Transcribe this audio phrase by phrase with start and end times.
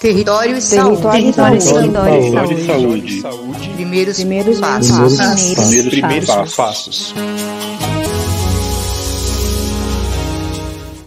[0.00, 1.02] Território e saúde.
[1.02, 1.92] Território e saúde.
[1.92, 3.20] Território e saúde.
[3.20, 3.68] saúde.
[3.74, 5.18] Primeiros, Primeiros passos.
[5.18, 5.52] passos.
[5.52, 7.14] Primeiros, primeiros passos.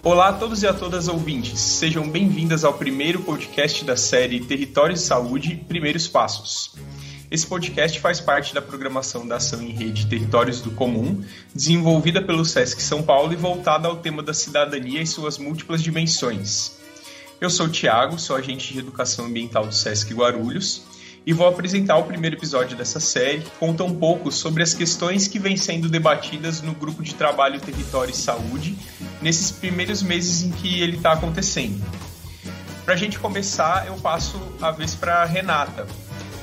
[0.03, 1.59] Olá a todos e a todas ouvintes.
[1.59, 6.75] Sejam bem-vindas ao primeiro podcast da série Território e Saúde Primeiros Passos.
[7.31, 11.19] Esse podcast faz parte da programação da ação em rede Territórios do Comum,
[11.51, 16.82] desenvolvida pelo SESC São Paulo e voltada ao tema da cidadania e suas múltiplas dimensões.
[17.43, 20.83] Eu sou o Tiago, sou agente de educação ambiental do SESC Guarulhos
[21.25, 25.27] e vou apresentar o primeiro episódio dessa série, que conta um pouco sobre as questões
[25.27, 28.77] que vêm sendo debatidas no grupo de trabalho Território e Saúde
[29.21, 31.83] nesses primeiros meses em que ele está acontecendo.
[32.85, 35.85] Para a gente começar, eu passo a vez para Renata.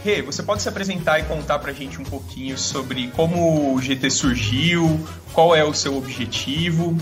[0.05, 3.81] Rê, você pode se apresentar e contar para a gente um pouquinho sobre como o
[3.81, 5.01] GT surgiu,
[5.33, 6.95] qual é o seu objetivo?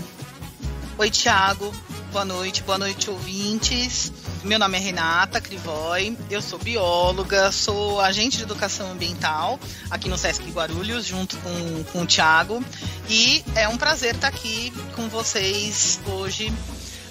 [0.97, 1.73] Oi, Tiago.
[2.11, 4.11] Boa noite, boa noite, ouvintes.
[4.43, 9.59] Meu nome é Renata Crivoy, eu sou bióloga, sou agente de educação ambiental
[9.91, 12.63] aqui no Sesc Guarulhos, junto com, com o Tiago.
[13.07, 16.51] E é um prazer estar aqui com vocês hoje.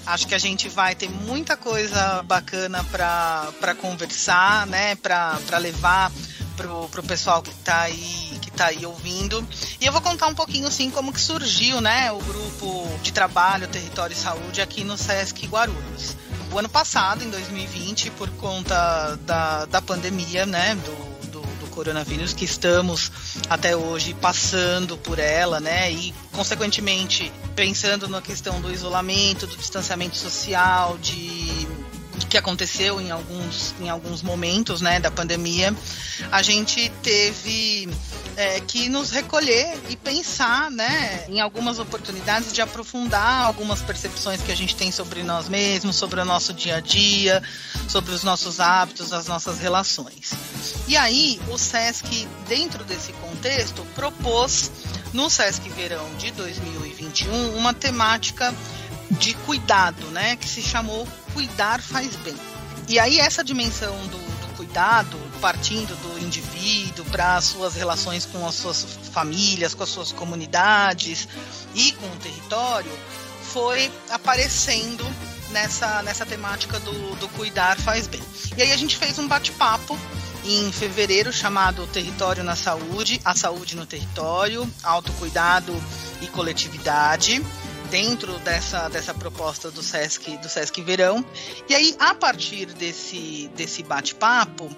[0.04, 4.96] Acho que a gente vai ter muita coisa bacana para conversar, né?
[4.96, 6.10] Para levar
[6.56, 9.46] pro, pro pessoal que está aí tá aí ouvindo.
[9.80, 13.68] E eu vou contar um pouquinho assim como que surgiu, né, o grupo de trabalho
[13.68, 16.16] Território e Saúde aqui no SESC Guarulhos.
[16.52, 21.08] O ano passado, em 2020, por conta da, da pandemia, né, do,
[21.78, 23.12] coronavírus que estamos
[23.48, 25.92] até hoje passando por ela, né?
[25.92, 31.68] E consequentemente pensando na questão do isolamento, do distanciamento social, de
[32.26, 35.74] que aconteceu em alguns, em alguns momentos né, da pandemia,
[36.32, 37.88] a gente teve
[38.36, 44.52] é, que nos recolher e pensar né, em algumas oportunidades de aprofundar algumas percepções que
[44.52, 47.42] a gente tem sobre nós mesmos, sobre o nosso dia a dia,
[47.88, 50.32] sobre os nossos hábitos, as nossas relações.
[50.86, 54.70] E aí, o SESC, dentro desse contexto, propôs
[55.12, 58.54] no SESC Verão de 2021 uma temática
[59.10, 62.36] de cuidado, né, que se chamou Cuidar Faz Bem.
[62.88, 68.46] E aí essa dimensão do, do cuidado, partindo do indivíduo para as suas relações com
[68.46, 71.28] as suas famílias, com as suas comunidades
[71.74, 72.90] e com o território,
[73.42, 75.04] foi aparecendo
[75.50, 78.22] nessa, nessa temática do, do cuidar faz bem.
[78.56, 79.98] E aí a gente fez um bate-papo
[80.44, 85.74] em fevereiro chamado Território na Saúde, a saúde no território, autocuidado
[86.22, 87.44] e coletividade
[87.90, 91.24] dentro dessa, dessa proposta do Sesc, do Sesc Verão.
[91.68, 94.70] E aí, a partir desse, desse bate-papo,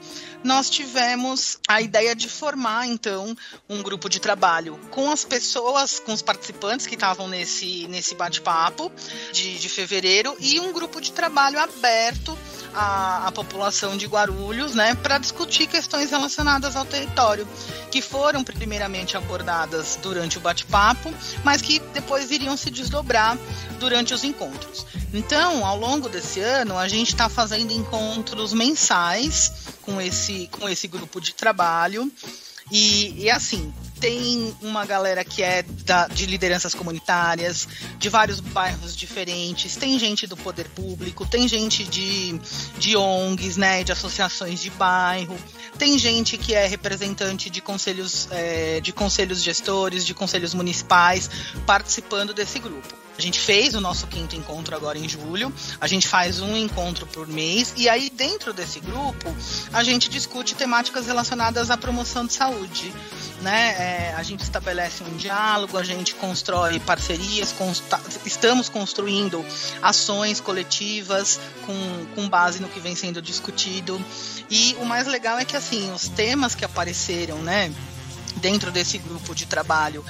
[0.43, 3.37] nós tivemos a ideia de formar, então,
[3.69, 8.91] um grupo de trabalho com as pessoas, com os participantes que estavam nesse, nesse bate-papo
[9.33, 12.39] de, de fevereiro e um grupo de trabalho aberto
[12.73, 17.47] à, à população de Guarulhos, né, para discutir questões relacionadas ao território,
[17.91, 21.13] que foram primeiramente abordadas durante o bate-papo,
[21.45, 23.00] mas que depois iriam se desdobrar
[23.79, 24.87] durante os encontros.
[25.13, 29.53] Então, ao longo desse ano, a gente está fazendo encontros mensais
[29.83, 32.11] com esse, com esse grupo de trabalho.
[32.71, 37.69] E, e assim, tem uma galera que é da, de lideranças comunitárias,
[37.99, 42.41] de vários bairros diferentes, tem gente do poder público, tem gente de,
[42.79, 45.39] de ONGs, né, de associações de bairro,
[45.79, 51.31] tem gente que é representante de conselhos, é, de conselhos gestores, de conselhos municipais,
[51.67, 53.10] participando desse grupo.
[53.21, 55.53] A gente fez o nosso quinto encontro agora em julho.
[55.79, 59.37] A gente faz um encontro por mês e aí dentro desse grupo
[59.75, 62.91] a gente discute temáticas relacionadas à promoção de saúde.
[63.43, 63.75] Né?
[63.79, 69.45] É, a gente estabelece um diálogo, a gente constrói parcerias, consta estamos construindo
[69.83, 74.03] ações coletivas com, com base no que vem sendo discutido.
[74.49, 77.71] E o mais legal é que assim os temas que apareceram, né?
[78.37, 80.05] dentro desse grupo de trabalho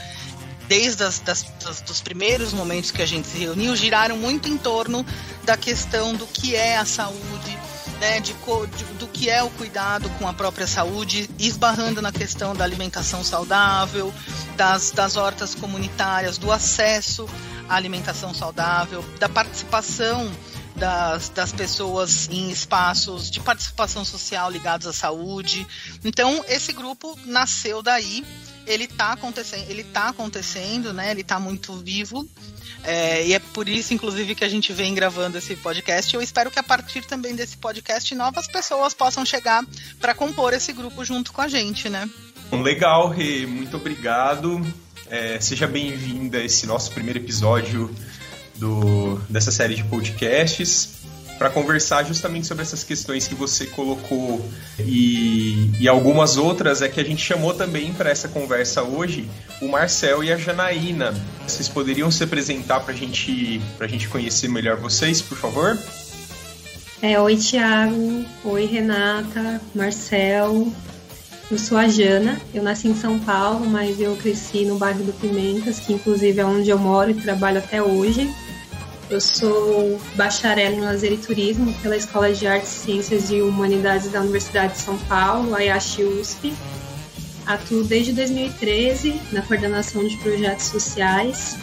[0.71, 4.57] desde as, das, das, dos primeiros momentos que a gente se reuniu, giraram muito em
[4.57, 5.05] torno
[5.43, 7.59] da questão do que é a saúde,
[7.99, 12.55] né, de, de, do que é o cuidado com a própria saúde, esbarrando na questão
[12.55, 14.15] da alimentação saudável,
[14.57, 17.29] das, das hortas comunitárias, do acesso
[17.69, 20.31] à alimentação saudável, da participação
[20.77, 25.67] das, das pessoas em espaços de participação social ligados à saúde.
[26.05, 28.25] Então, esse grupo nasceu daí
[28.71, 31.11] ele tá acontecendo, ele tá acontecendo, né?
[31.11, 32.29] Ele tá muito vivo.
[32.83, 36.15] É, e é por isso, inclusive, que a gente vem gravando esse podcast.
[36.15, 39.65] Eu espero que a partir também desse podcast novas pessoas possam chegar
[40.01, 42.09] para compor esse grupo junto com a gente, né?
[42.53, 44.61] Legal, Rê, muito obrigado.
[45.09, 47.95] É, seja bem-vinda a esse nosso primeiro episódio
[48.57, 51.00] do, dessa série de podcasts.
[51.41, 54.47] Para conversar justamente sobre essas questões que você colocou
[54.79, 59.27] e, e algumas outras é que a gente chamou também para essa conversa hoje
[59.59, 61.15] o Marcel e a Janaína.
[61.49, 65.79] Vocês poderiam se apresentar para gente, a gente conhecer melhor vocês, por favor?
[67.01, 68.23] É, oi, Tiago.
[68.45, 70.71] Oi, Renata, Marcel.
[71.51, 72.39] Eu sou a Jana.
[72.53, 76.45] Eu nasci em São Paulo, mas eu cresci no bairro do Pimentas, que inclusive é
[76.45, 78.31] onde eu moro e trabalho até hoje.
[79.11, 84.21] Eu sou bacharel em lazer e turismo pela Escola de Artes, Ciências e Humanidades da
[84.21, 85.59] Universidade de São Paulo, a
[86.21, 86.55] USP.
[87.45, 91.57] Atuo desde 2013 na coordenação de projetos sociais.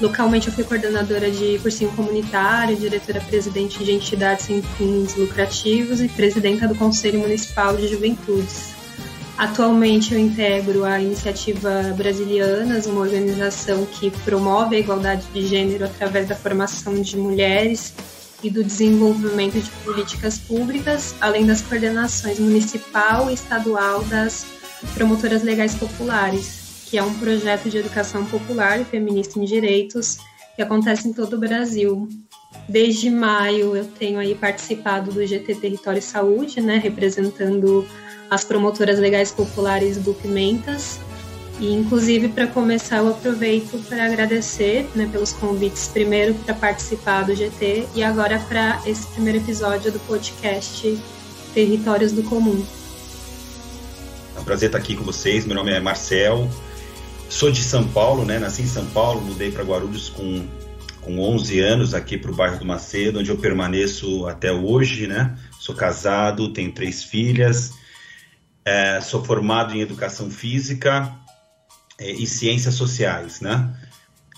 [0.00, 6.66] Localmente eu fui coordenadora de cursinho comunitário, diretora-presidente de entidades sem fins lucrativos e presidenta
[6.66, 8.77] do Conselho Municipal de Juventudes.
[9.38, 16.26] Atualmente eu integro a Iniciativa Brasilianas, uma organização que promove a igualdade de gênero através
[16.26, 17.94] da formação de mulheres
[18.42, 24.44] e do desenvolvimento de políticas públicas, além das coordenações municipal e estadual das
[24.94, 30.18] promotoras legais populares, que é um projeto de educação popular e feminista em direitos
[30.56, 32.08] que acontece em todo o Brasil.
[32.68, 37.86] Desde maio eu tenho aí participado do GT Território e Saúde, né, representando
[38.30, 41.00] as promotoras legais populares do Pimentas.
[41.60, 47.34] E, inclusive, para começar, eu aproveito para agradecer né, pelos convites, primeiro para participar do
[47.34, 50.96] GT e agora para esse primeiro episódio do podcast
[51.52, 52.64] Territórios do Comum.
[54.36, 55.44] É um prazer estar aqui com vocês.
[55.46, 56.48] Meu nome é Marcel,
[57.28, 58.38] sou de São Paulo, né?
[58.38, 60.46] nasci em São Paulo, mudei para Guarulhos com,
[61.00, 65.08] com 11 anos, aqui para o bairro do Macedo, onde eu permaneço até hoje.
[65.08, 65.36] Né?
[65.58, 67.72] Sou casado, tenho três filhas
[68.68, 71.10] é, sou formado em educação física
[71.98, 73.74] é, e ciências sociais, né?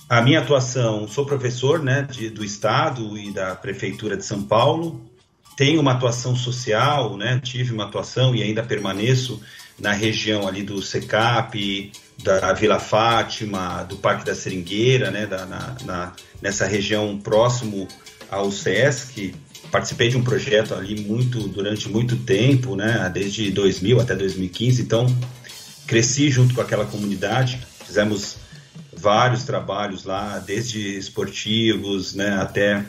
[0.08, 5.08] A minha atuação, sou professor, né, de, do estado e da prefeitura de São Paulo.
[5.56, 7.40] Tenho uma atuação social, né?
[7.42, 9.40] Tive uma atuação e ainda permaneço
[9.78, 11.92] na região ali do Secap,
[12.22, 17.88] da Vila Fátima, do Parque da Seringueira, né, da, na, na, nessa região próximo
[18.30, 19.34] ao SESC,
[19.70, 24.82] participei de um projeto ali muito durante muito tempo, né, desde 2000 até 2015.
[24.82, 25.06] Então,
[25.86, 27.60] cresci junto com aquela comunidade.
[27.86, 28.36] Fizemos
[28.92, 32.84] vários trabalhos lá, desde esportivos, né, até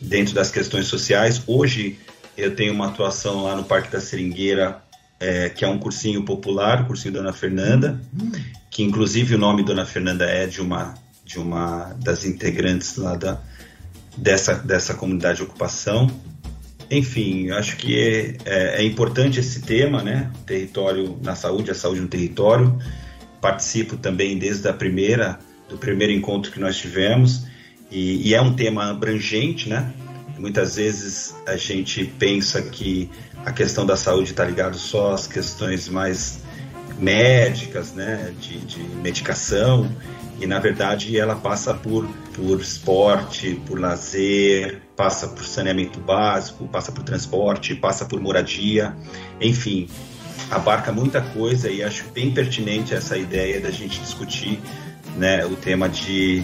[0.00, 1.42] dentro das questões sociais.
[1.46, 1.98] Hoje
[2.36, 4.82] eu tenho uma atuação lá no Parque da Seringueira,
[5.20, 8.00] é, que é um cursinho popular, o cursinho Dona Fernanda,
[8.70, 13.40] que inclusive o nome Dona Fernanda é de uma de uma das integrantes lá da,
[14.16, 16.10] dessa, dessa comunidade de ocupação.
[16.90, 20.30] Enfim, acho que é, é, é, importante esse tema, né?
[20.44, 22.78] Território na saúde, a saúde no território.
[23.40, 25.38] Participo também desde a primeira,
[25.68, 27.46] do primeiro encontro que nós tivemos,
[27.90, 29.92] e, e é um tema abrangente, né?
[30.38, 33.10] Muitas vezes a gente pensa que
[33.44, 36.42] a questão da saúde está ligada só às questões mais
[36.98, 38.32] médicas, né?
[38.40, 39.90] de, de medicação,
[40.42, 42.04] e na verdade ela passa por,
[42.34, 48.96] por esporte, por lazer, passa por saneamento básico, passa por transporte, passa por moradia,
[49.40, 49.88] enfim,
[50.50, 54.58] abarca muita coisa e acho bem pertinente essa ideia da gente discutir
[55.16, 56.42] né, o tema de,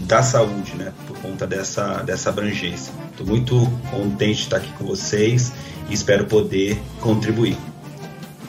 [0.00, 2.92] da saúde, né, por conta dessa, dessa abrangência.
[3.10, 3.54] Estou muito
[3.90, 5.54] contente de estar aqui com vocês
[5.88, 7.56] e espero poder contribuir.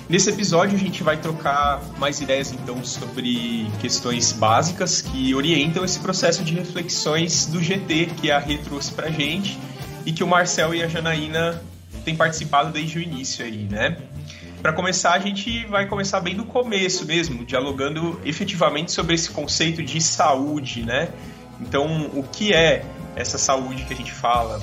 [0.10, 6.00] Nesse episódio a gente vai trocar mais ideias então sobre questões básicas que orientam esse
[6.00, 9.60] processo de reflexões do GT que a Rê trouxe pra gente
[10.08, 11.62] e que o Marcel e a Janaína
[12.04, 13.98] têm participado desde o início aí, né?
[14.64, 19.84] Para começar, a gente vai começar bem do começo mesmo, dialogando efetivamente sobre esse conceito
[19.84, 21.10] de saúde, né?
[21.62, 22.84] Então, o que é
[23.16, 24.60] essa saúde que a gente fala?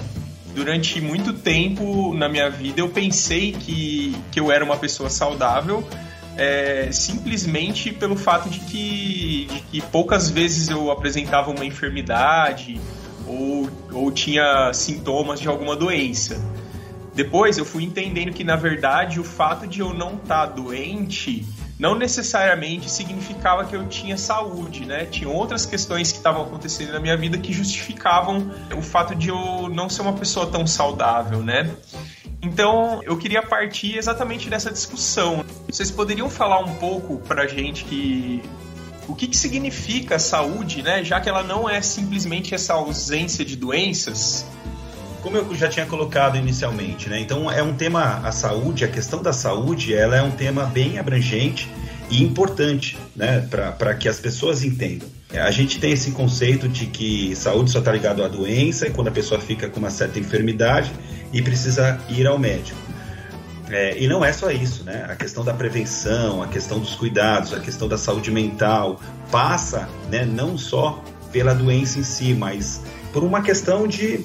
[0.57, 5.87] Durante muito tempo na minha vida eu pensei que, que eu era uma pessoa saudável
[6.35, 12.81] é, simplesmente pelo fato de que, de que poucas vezes eu apresentava uma enfermidade
[13.27, 16.41] ou, ou tinha sintomas de alguma doença.
[17.15, 21.47] Depois eu fui entendendo que, na verdade, o fato de eu não estar tá doente
[21.79, 25.05] não necessariamente significava que eu tinha saúde, né?
[25.07, 29.69] Tinha outras questões que estavam acontecendo na minha vida que justificavam o fato de eu
[29.69, 31.71] não ser uma pessoa tão saudável, né?
[32.41, 35.45] Então, eu queria partir exatamente dessa discussão.
[35.67, 38.43] Vocês poderiam falar um pouco pra gente que
[39.09, 41.05] o que, que significa saúde, né?
[41.05, 44.47] Já que ela não é simplesmente essa ausência de doenças,
[45.27, 47.19] como eu já tinha colocado inicialmente, né?
[47.19, 51.01] Então é um tema, a saúde, a questão da saúde, ela é um tema bem
[51.01, 51.69] abrangente
[52.09, 53.45] e importante, né?
[53.51, 55.09] Para que as pessoas entendam.
[55.33, 59.09] A gente tem esse conceito de que saúde só está ligado à doença e quando
[59.09, 60.93] a pessoa fica com uma certa enfermidade,
[61.33, 62.79] e precisa ir ao médico.
[63.69, 65.07] É, e não é só isso, né?
[65.09, 69.01] A questão da prevenção, a questão dos cuidados, a questão da saúde mental
[69.33, 71.03] passa, né, não só
[71.33, 72.81] pela doença em si, mas
[73.13, 74.25] por uma questão de,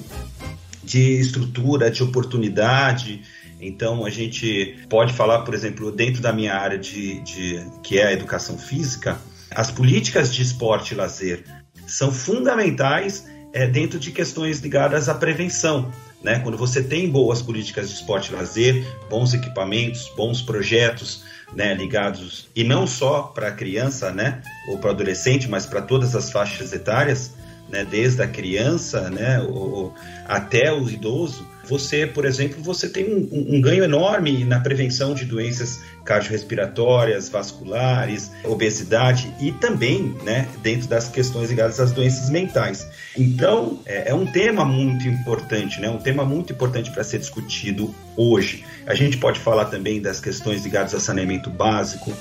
[0.91, 3.21] de estrutura, de oportunidade.
[3.61, 8.07] Então a gente pode falar, por exemplo, dentro da minha área de, de que é
[8.07, 9.17] a educação física,
[9.49, 11.45] as políticas de esporte e lazer
[11.87, 15.91] são fundamentais é, dentro de questões ligadas à prevenção.
[16.21, 16.39] Né?
[16.39, 22.49] Quando você tem boas políticas de esporte e lazer, bons equipamentos, bons projetos né, ligados,
[22.55, 26.71] e não só para a criança né, ou para adolescente, mas para todas as faixas
[26.73, 27.33] etárias,
[27.71, 29.93] né, desde a criança né, ou,
[30.25, 35.25] até o idoso, você, por exemplo, você tem um, um, ganho enorme na prevenção de
[35.25, 42.87] doenças cardiorrespiratórias, vasculares, obesidade e também, né, dentro das questões ligadas às doenças mentais.
[43.17, 47.93] Então, é, é um tema muito importante, né, um tema muito importante para ser discutido
[48.17, 48.65] hoje.
[48.85, 52.11] A gente pode falar também das questões ligadas a saneamento básico,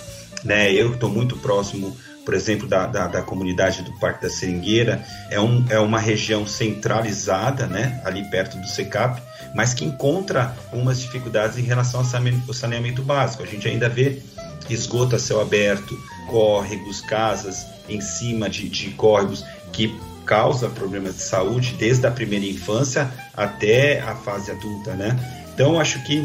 [0.45, 5.05] né, eu estou muito próximo por exemplo, da, da, da, comunidade do Parque da Seringueira,
[5.31, 9.23] é, um, é uma região centralizada, né, ali perto do SECAP,
[9.55, 13.43] mas que encontra algumas dificuldades em relação ao saneamento básico.
[13.43, 14.23] A gente ainda vê
[14.69, 15.99] esgoto a céu aberto,
[16.29, 22.47] córregos, casas em cima de, de córregos que causa problemas de saúde desde a primeira
[22.47, 25.19] infância até a fase adulta, né?
[25.53, 26.23] Então, acho que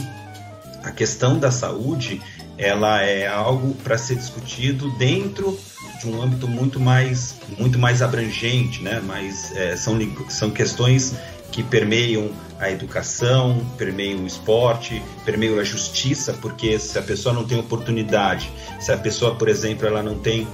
[0.84, 2.22] a questão da saúde
[2.58, 5.58] ela é algo para ser discutido dentro
[6.00, 9.02] de um âmbito muito mais, muito mais abrangente, né?
[9.04, 9.98] Mas é, são,
[10.30, 11.16] são questões
[11.52, 17.46] que permeiam a educação, permeiam o esporte, permeiam a justiça, porque se a pessoa não
[17.46, 20.48] tem oportunidade, se a pessoa, por exemplo, ela não tem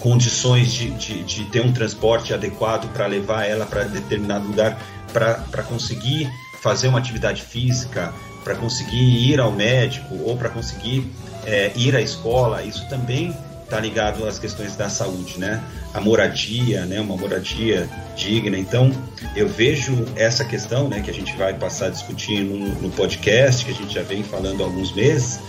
[0.00, 4.78] condições de, de, de ter um transporte adequado para levar ela para determinado lugar,
[5.12, 11.10] para conseguir fazer uma atividade física, para conseguir ir ao médico ou para conseguir
[11.46, 13.34] é, ir à escola, isso também
[13.74, 15.60] está ligado às questões da saúde, né?
[15.92, 17.00] A moradia, né?
[17.00, 18.56] Uma moradia digna.
[18.56, 18.92] Então,
[19.34, 21.00] eu vejo essa questão, né?
[21.00, 24.66] Que a gente vai passar no, no podcast, que a gente já vem falando há
[24.66, 25.40] alguns meses,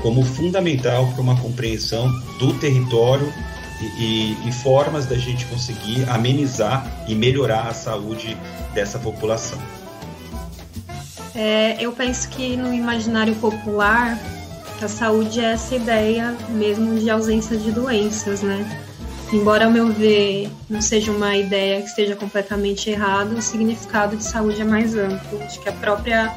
[0.00, 3.32] como fundamental para uma compreensão do território
[3.80, 8.36] e, e, e formas da gente conseguir amenizar e melhorar a saúde
[8.74, 9.58] dessa população.
[11.32, 14.18] É, eu penso que no imaginário popular
[14.84, 18.80] a saúde é essa ideia mesmo de ausência de doenças, né?
[19.32, 24.24] Embora, ao meu ver, não seja uma ideia que esteja completamente errada, o significado de
[24.24, 25.42] saúde é mais amplo.
[25.42, 26.34] Acho que a própria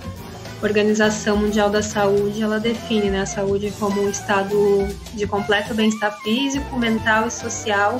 [0.63, 6.17] Organização Mundial da Saúde, ela define né, a saúde como um estado de completo bem-estar
[6.21, 7.99] físico, mental e social,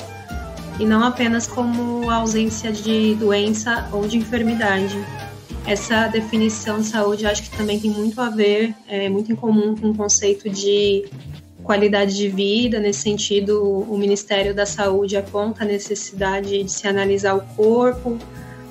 [0.78, 4.98] e não apenas como ausência de doença ou de enfermidade
[5.66, 9.76] essa definição de saúde acho que também tem muito a ver, é muito em comum
[9.76, 11.04] com o conceito de
[11.62, 12.78] qualidade de vida.
[12.78, 18.16] Nesse sentido, o Ministério da Saúde aponta a necessidade de se analisar o corpo,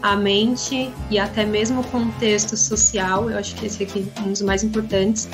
[0.02, 3.30] a mente e até mesmo o contexto social.
[3.30, 5.28] Eu acho que esse aqui é um dos mais importantes,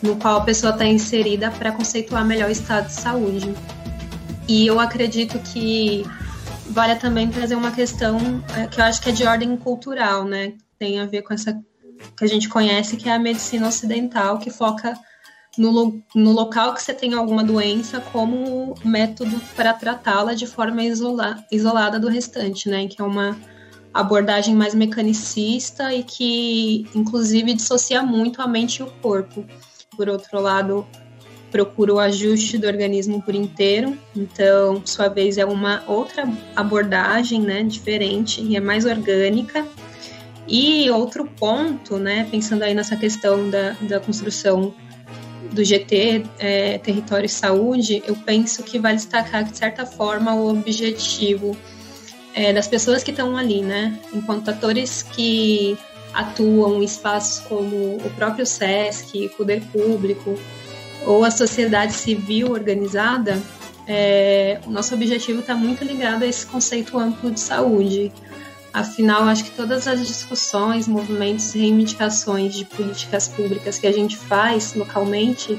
[0.00, 3.52] no qual a pessoa está inserida para conceituar melhor o estado de saúde.
[4.46, 6.04] E eu acredito que
[6.68, 8.18] vale também trazer uma questão
[8.56, 10.52] é, que eu acho que é de ordem cultural, né?
[10.80, 11.52] Tem a ver com essa
[12.16, 14.98] que a gente conhece, que é a medicina ocidental, que foca
[15.58, 21.44] no, no local que você tem alguma doença como método para tratá-la de forma isola,
[21.52, 22.86] isolada do restante, né?
[22.86, 23.36] Que é uma
[23.92, 29.44] abordagem mais mecanicista e que, inclusive, dissocia muito a mente e o corpo.
[29.94, 30.86] Por outro lado,
[31.50, 37.42] procura o ajuste do organismo por inteiro, então, por sua vez, é uma outra abordagem,
[37.42, 37.62] né?
[37.64, 39.66] Diferente e é mais orgânica
[40.50, 44.74] e outro ponto, né, pensando aí nessa questão da, da construção
[45.52, 50.50] do GT, é, Território e Saúde, eu penso que vale destacar de certa forma, o
[50.50, 51.56] objetivo
[52.34, 55.78] é, das pessoas que estão ali, né, enquanto atores que
[56.12, 60.34] atuam em espaços como o próprio SESC, o Poder Público
[61.06, 63.40] ou a sociedade civil organizada,
[63.86, 68.12] é, o nosso objetivo está muito ligado a esse conceito amplo de saúde,
[68.72, 74.74] Afinal, acho que todas as discussões, movimentos reivindicações de políticas públicas que a gente faz
[74.74, 75.58] localmente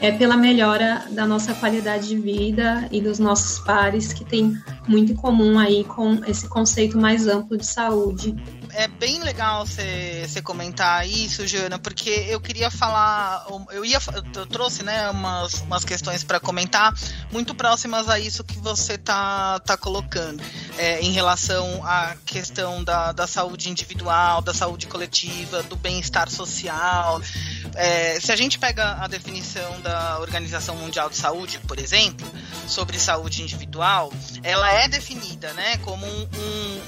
[0.00, 5.12] é pela melhora da nossa qualidade de vida e dos nossos pares, que tem muito
[5.12, 8.34] em comum aí com esse conceito mais amplo de saúde.
[8.72, 13.98] é bem legal você comentar isso, Jana, porque eu queria falar, eu ia,
[14.34, 16.94] eu trouxe, né, umas, umas questões para comentar
[17.32, 20.42] muito próximas a isso que você tá, tá colocando,
[20.78, 27.20] é, em relação à questão da, da saúde individual, da saúde coletiva, do bem-estar social.
[27.74, 32.26] É, se a gente pega a definição da Organização Mundial de Saúde, por exemplo,
[32.66, 36.28] sobre saúde individual, ela é definida, né, como um,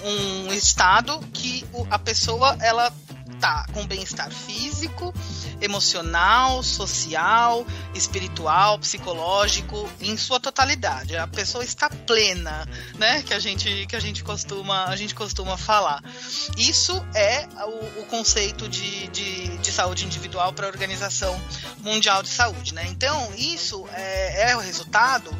[0.04, 2.92] um, um estado que a pessoa ela
[3.38, 5.14] tá com bem-estar físico,
[5.61, 11.16] emocional, social, espiritual, psicológico, em sua totalidade.
[11.16, 12.68] A pessoa está plena,
[12.99, 13.23] né?
[13.23, 16.02] Que a gente que a gente costuma a gente costuma falar.
[16.57, 21.40] Isso é o, o conceito de, de, de, saúde individual para a Organização
[21.78, 22.87] Mundial de Saúde, né?
[22.88, 25.30] Então isso é, é o resultado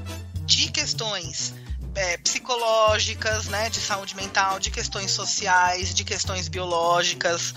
[0.45, 1.55] de questões
[1.99, 7.53] é, psicológicas, né, de saúde mental, de questões sociais, de questões biológicas.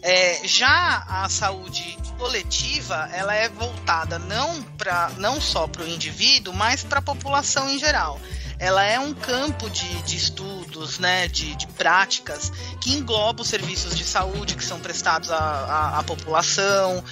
[0.00, 6.54] É, já a saúde coletiva, ela é voltada não, pra, não só para o indivíduo,
[6.54, 8.20] mas para a população em geral
[8.60, 13.96] ela é um campo de, de estudos, né, de, de, práticas que engloba os serviços
[13.96, 17.02] de saúde que são prestados à, à população,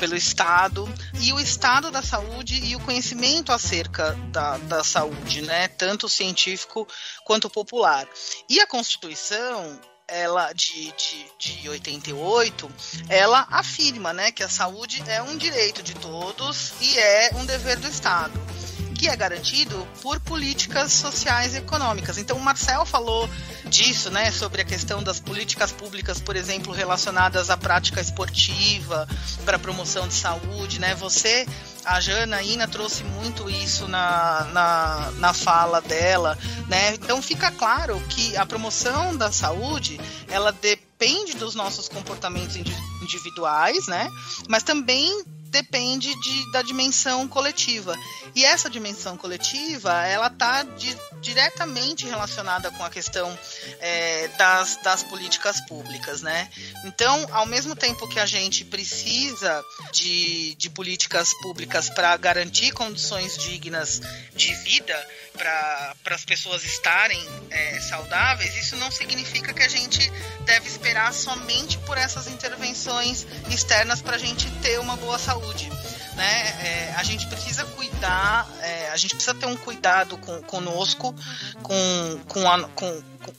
[0.00, 0.88] pelo Estado
[1.20, 5.68] e o estado da saúde e o conhecimento acerca da, da saúde, né?
[5.68, 6.88] Tanto científico
[7.22, 8.08] quanto popular.
[8.48, 9.78] E a Constituição,
[10.08, 12.68] ela de, de, de 88,
[13.10, 17.78] ela afirma né, que a saúde é um direito de todos e é um dever
[17.78, 18.32] do Estado
[19.00, 22.18] que é garantido por políticas sociais e econômicas.
[22.18, 23.26] Então, o Marcel falou
[23.64, 29.08] disso, né, sobre a questão das políticas públicas, por exemplo, relacionadas à prática esportiva,
[29.42, 30.94] para promoção de saúde, né?
[30.96, 31.46] Você,
[31.82, 36.36] a Jana Ina trouxe muito isso na, na, na fala dela,
[36.68, 36.92] né?
[36.92, 42.54] Então, fica claro que a promoção da saúde, ela depende dos nossos comportamentos
[43.00, 44.10] individuais, né?
[44.46, 47.94] Mas também depende de, da dimensão coletiva.
[48.34, 53.38] E essa dimensão coletiva, ela está di diretamente relacionada com a questão
[53.80, 56.48] é, das, das políticas públicas, né?
[56.84, 63.36] Então, ao mesmo tempo que a gente precisa de, de políticas públicas para garantir condições
[63.36, 64.00] dignas
[64.34, 64.96] de vida
[65.40, 70.10] para as pessoas estarem é, saudáveis, isso não significa que a gente
[70.44, 75.70] deve esperar somente por essas intervenções externas para a gente ter uma boa saúde
[76.20, 76.56] né?
[76.62, 81.14] É, a gente precisa cuidar, é, a gente precisa ter um cuidado com, conosco,
[81.62, 83.32] com, com, a, com, com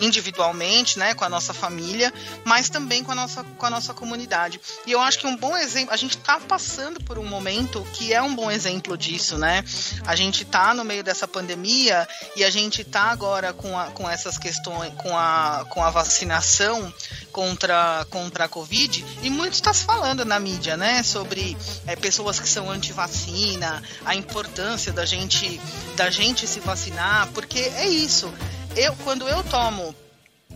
[0.00, 2.12] individualmente, né, com a nossa família,
[2.44, 4.60] mas também com a nossa, com a nossa comunidade.
[4.86, 8.12] E eu acho que um bom exemplo, a gente está passando por um momento que
[8.12, 9.64] é um bom exemplo disso, né?
[10.06, 14.08] A gente está no meio dessa pandemia e a gente está agora com, a, com
[14.08, 16.92] essas questões, com a, com a vacinação
[17.30, 22.38] contra, contra a Covid, e muito está se falando na mídia, né, sobre é, pessoas
[22.38, 25.60] que são anti-vacina, a importância da gente,
[25.96, 28.32] da gente se vacinar, porque é isso
[28.76, 29.94] eu, quando eu tomo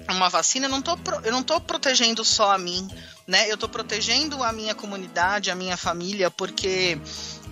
[0.09, 2.89] uma vacina, eu não tô, eu não tô protegendo só a mim,
[3.27, 3.51] né?
[3.51, 6.99] Eu tô protegendo a minha comunidade, a minha família, porque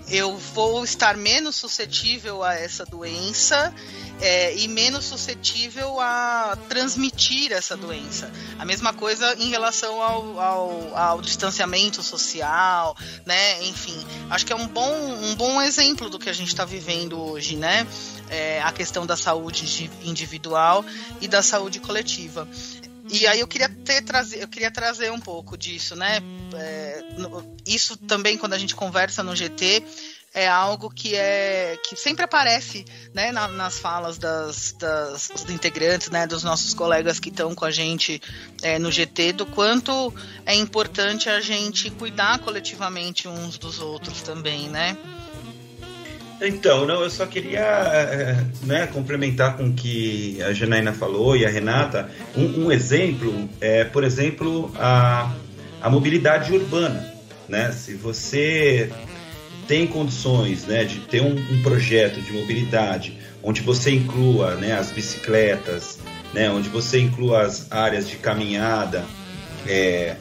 [0.09, 3.75] eu vou estar menos suscetível a essa doença
[4.21, 8.31] é, e menos suscetível a transmitir essa doença.
[8.59, 13.63] A mesma coisa em relação ao, ao, ao distanciamento social, né?
[13.65, 13.97] Enfim,
[14.31, 17.57] acho que é um bom, um bom exemplo do que a gente está vivendo hoje,
[17.57, 17.87] né?
[18.31, 20.85] É, a questão da saúde individual
[21.21, 22.49] e da saúde coletiva.
[23.15, 26.19] E aí eu queria ter trazer, eu queria trazer um pouco disso, né?
[26.57, 27.05] É,
[27.65, 29.85] isso também quando a gente conversa no GT
[30.35, 36.11] é algo que é que sempre aparece né, na, nas falas das, das, dos integrantes,
[36.11, 38.21] né, dos nossos colegas que estão com a gente
[38.61, 40.13] é, no GT, do quanto
[40.45, 44.99] é importante a gente cuidar coletivamente uns dos outros também, né?
[46.47, 51.45] Então, não, eu só queria é, né, complementar com o que a Janaína falou e
[51.45, 52.09] a Renata.
[52.37, 55.33] Um, um exemplo é, por exemplo, a,
[55.81, 57.13] a mobilidade urbana.
[57.49, 57.73] Né?
[57.73, 58.91] Se você
[59.67, 64.91] tem condições né, de ter um, um, projeto de mobilidade onde você inclua né, as
[64.91, 65.99] bicicletas,
[66.33, 69.05] né, onde você inclua as áreas de caminhada,
[69.67, 70.17] é,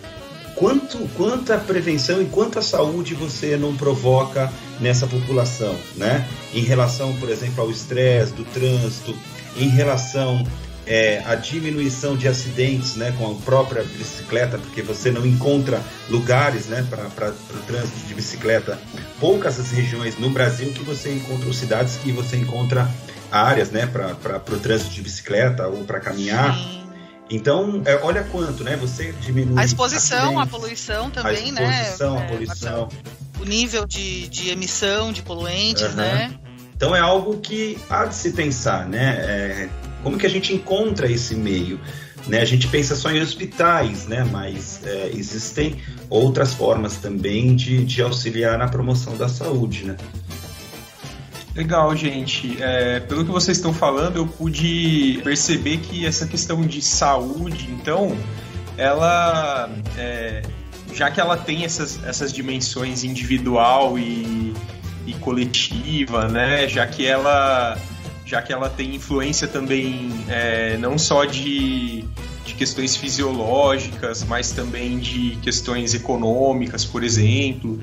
[0.56, 6.28] quanto, quanta prevenção e quanta saúde você não provoca nessa população, né?
[6.54, 9.16] Em relação, por exemplo, ao estresse do trânsito,
[9.58, 10.44] em relação
[10.86, 16.68] é, a diminuição de acidentes né, com a própria bicicleta, porque você não encontra lugares
[16.68, 18.78] né, para o trânsito de bicicleta.
[19.20, 22.90] Poucas as regiões no Brasil que você encontra, ou cidades que você encontra
[23.32, 26.58] áreas né, para o trânsito de bicicleta ou para caminhar.
[27.34, 28.78] Então, é, olha quanto, né?
[28.78, 29.60] Você diminui.
[29.60, 31.66] A exposição, a poluição também, né?
[31.66, 32.22] A exposição, né?
[32.22, 32.90] a poluição.
[33.42, 35.96] o nível de, de emissão de poluentes, uhum.
[35.96, 36.32] né?
[36.76, 39.16] Então é algo que há de se pensar, né?
[39.18, 39.70] É,
[40.04, 41.80] como que a gente encontra esse meio?
[42.28, 42.40] Né?
[42.40, 44.24] A gente pensa só em hospitais, né?
[44.32, 45.78] Mas é, existem
[46.12, 49.98] outras formas também de, de auxiliar na promoção da saúde, né?
[51.56, 52.58] Legal, gente.
[52.62, 58.18] É, pelo que vocês estão falando, eu pude perceber que essa questão de saúde, então,
[58.76, 60.42] ela, é,
[60.94, 64.54] já que ela tem essas, essas dimensões individual e,
[65.06, 66.68] e coletiva, né?
[66.68, 67.78] Já que ela,
[68.26, 72.04] já que ela tem influência também é, não só de,
[72.46, 77.80] de questões fisiológicas, mas também de questões econômicas, por exemplo.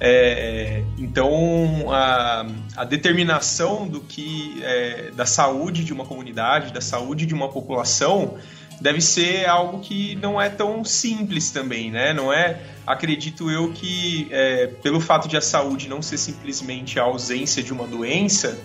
[0.00, 7.26] É, então, a, a, determinação do que é, da saúde de uma comunidade, da saúde
[7.26, 8.36] de uma população,
[8.80, 12.12] deve ser algo que não é tão simples também, né?
[12.12, 17.04] Não é, acredito eu que é, pelo fato de a saúde não ser simplesmente a
[17.04, 18.58] ausência de uma doença,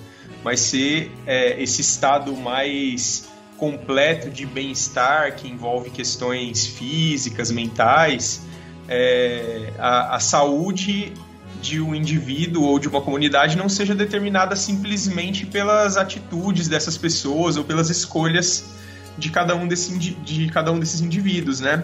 [0.43, 8.48] mas ser é, esse estado mais completo de bem-estar que envolve questões físicas, mentais
[8.89, 11.13] é, a, a saúde
[11.61, 17.55] de um indivíduo ou de uma comunidade não seja determinada simplesmente pelas atitudes dessas pessoas
[17.55, 18.65] ou pelas escolhas
[19.17, 21.83] de cada um, desse, de cada um desses indivíduos, né?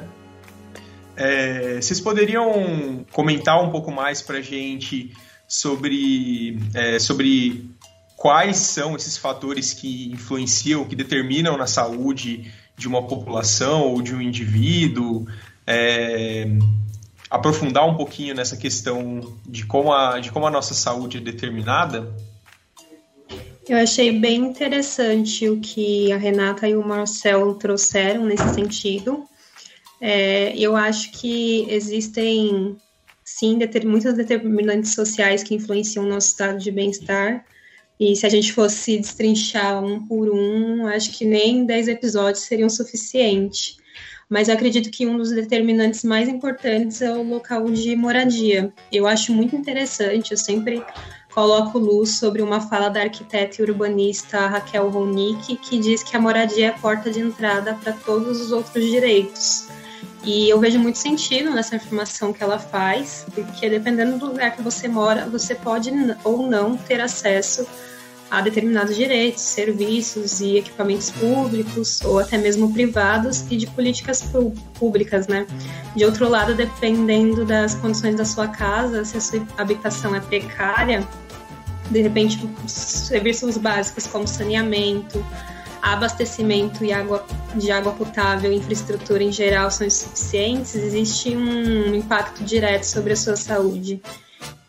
[1.15, 5.13] É, vocês poderiam comentar um pouco mais para gente
[5.47, 7.69] sobre, é, sobre
[8.17, 14.15] quais são esses fatores que influenciam, que determinam na saúde de uma população ou de
[14.15, 15.25] um indivíduo?
[15.67, 16.47] É,
[17.35, 22.13] aprofundar um pouquinho nessa questão de como a, de como a nossa saúde é determinada?
[23.67, 29.25] Eu achei bem interessante o que a Renata e o Marcel trouxeram nesse sentido.
[29.99, 32.77] É, eu acho que existem,
[33.23, 37.43] sim, deter, muitos determinantes sociais que influenciam o nosso estado de bem-estar.
[37.99, 42.69] E se a gente fosse destrinchar um por um, acho que nem 10 episódios seriam
[42.69, 43.77] suficiente
[44.29, 48.73] mas acredito que um dos determinantes mais importantes é o local de moradia.
[48.91, 50.83] Eu acho muito interessante, eu sempre
[51.33, 56.19] coloco luz sobre uma fala da arquiteta e urbanista Raquel Ronick, que diz que a
[56.19, 59.67] moradia é a porta de entrada para todos os outros direitos.
[60.23, 64.61] E eu vejo muito sentido nessa afirmação que ela faz, porque dependendo do lugar que
[64.61, 65.91] você mora, você pode
[66.23, 67.67] ou não ter acesso
[68.29, 74.23] a determinados direitos, serviços e equipamentos públicos ou até mesmo privados e de políticas
[74.79, 75.45] públicas, né?
[75.95, 81.07] De outro lado, dependendo das condições da sua casa, se a sua habitação é precária,
[81.89, 85.23] de repente serviços básicos como saneamento,
[85.81, 92.85] abastecimento e água, de água potável, infraestrutura em geral são insuficientes, existe um impacto direto
[92.85, 94.01] sobre a sua saúde.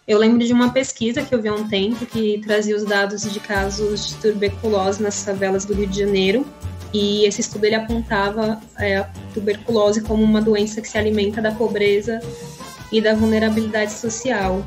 [0.06, 3.22] Eu lembro de uma pesquisa que eu vi há um tempo que trazia os dados
[3.22, 6.46] de casos de tuberculose nas favelas do Rio de Janeiro.
[6.94, 11.50] E esse estudo ele apontava é, a tuberculose como uma doença que se alimenta da
[11.50, 12.20] pobreza
[12.92, 14.64] e da vulnerabilidade social.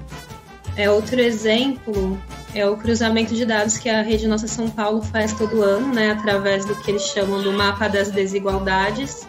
[0.75, 2.19] É, outro exemplo
[2.53, 6.11] é o cruzamento de dados que a Rede Nossa São Paulo faz todo ano, né,
[6.11, 9.25] através do que eles chamam do mapa das desigualdades,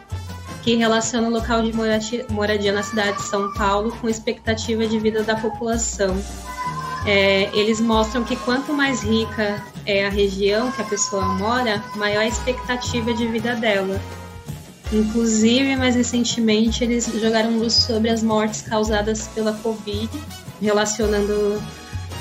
[0.62, 1.72] que relaciona o local de
[2.30, 6.16] moradia na cidade de São Paulo com expectativa de vida da população.
[7.06, 12.20] É, eles mostram que quanto mais rica é a região que a pessoa mora, maior
[12.20, 13.98] a expectativa de vida dela.
[14.92, 20.10] Inclusive, mais recentemente, eles jogaram luz sobre as mortes causadas pela Covid,
[20.60, 21.62] relacionando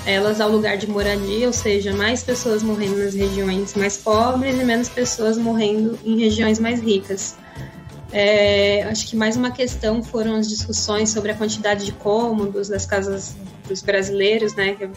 [0.06, 4.64] elas ao lugar de moradia, ou seja, mais pessoas morrendo nas regiões mais pobres e
[4.64, 7.36] menos pessoas morrendo em regiões mais ricas.
[8.12, 12.86] É, acho que mais uma questão foram as discussões sobre a quantidade de cômodos das
[12.86, 13.36] casas
[13.68, 14.76] dos brasileiros, né?
[14.76, 14.90] Que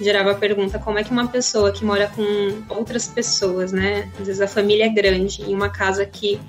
[0.00, 4.08] gerava a pergunta como é que uma pessoa que mora com outras pessoas, né?
[4.20, 6.40] Às vezes a família é grande em uma casa que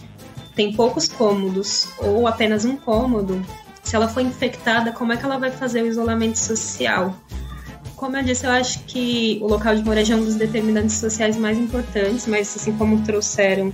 [0.56, 3.44] tem poucos cômodos ou apenas um cômodo,
[3.84, 7.16] se ela for infectada, como é que ela vai fazer o isolamento social?
[7.96, 11.38] Como eu disse, eu acho que o local de moradia é um dos determinantes sociais
[11.38, 13.72] mais importantes, mas assim como trouxeram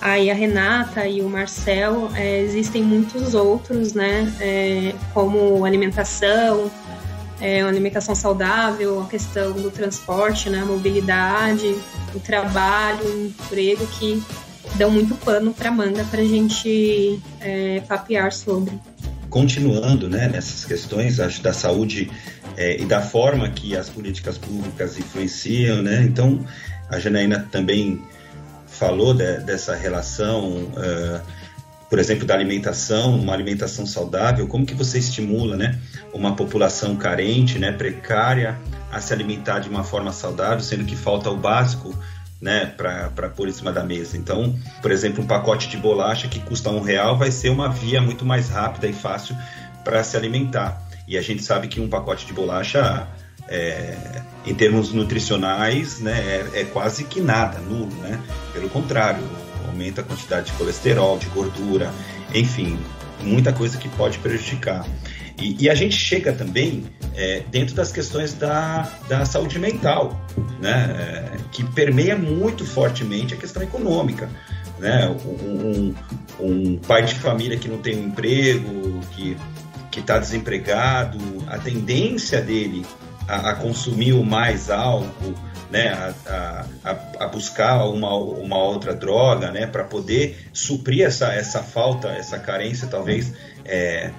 [0.00, 6.70] aí a Renata e o Marcel, é, existem muitos outros, né, é, como alimentação,
[7.40, 11.76] é, alimentação saudável, a questão do transporte, né, a mobilidade,
[12.14, 14.22] o trabalho, o emprego, que
[14.74, 18.78] dão muito pano para manga para a gente é, papear sobre.
[19.30, 22.10] Continuando né, nessas questões acho, da saúde
[22.56, 26.44] é, e da forma que as políticas públicas influenciam, né, então
[26.88, 28.02] a Janaína também
[28.78, 31.20] falou de, dessa relação, uh,
[31.90, 35.78] por exemplo, da alimentação, uma alimentação saudável, como que você estimula, né,
[36.12, 38.58] uma população carente, né, precária,
[38.92, 41.96] a se alimentar de uma forma saudável, sendo que falta o básico,
[42.40, 44.16] né, para pôr em cima da mesa.
[44.16, 48.00] Então, por exemplo, um pacote de bolacha que custa um real vai ser uma via
[48.00, 49.36] muito mais rápida e fácil
[49.82, 50.80] para se alimentar.
[51.06, 53.08] E a gente sabe que um pacote de bolacha,
[53.48, 56.12] é, em termos nutricionais, né,
[56.54, 58.20] é, é, quase que nada, nulo, né?
[58.52, 59.22] Pelo contrário,
[59.66, 61.92] aumenta a quantidade de colesterol, de gordura,
[62.34, 62.78] enfim,
[63.22, 64.86] muita coisa que pode prejudicar.
[65.40, 66.84] E, e a gente chega também
[67.14, 70.20] é, dentro das questões da, da saúde mental,
[70.60, 74.28] né, é, que permeia muito fortemente a questão econômica.
[74.78, 75.08] Né?
[75.26, 75.94] Um, um,
[76.40, 79.36] um pai de família que não tem um emprego, que
[79.96, 82.86] está desempregado, a tendência dele
[83.28, 85.34] a, a consumir mais álcool,
[85.70, 85.88] né,
[86.26, 92.08] a, a, a, buscar uma, uma outra droga, né, para poder suprir essa, essa falta,
[92.08, 93.34] essa carência, talvez,
[93.66, 94.10] é,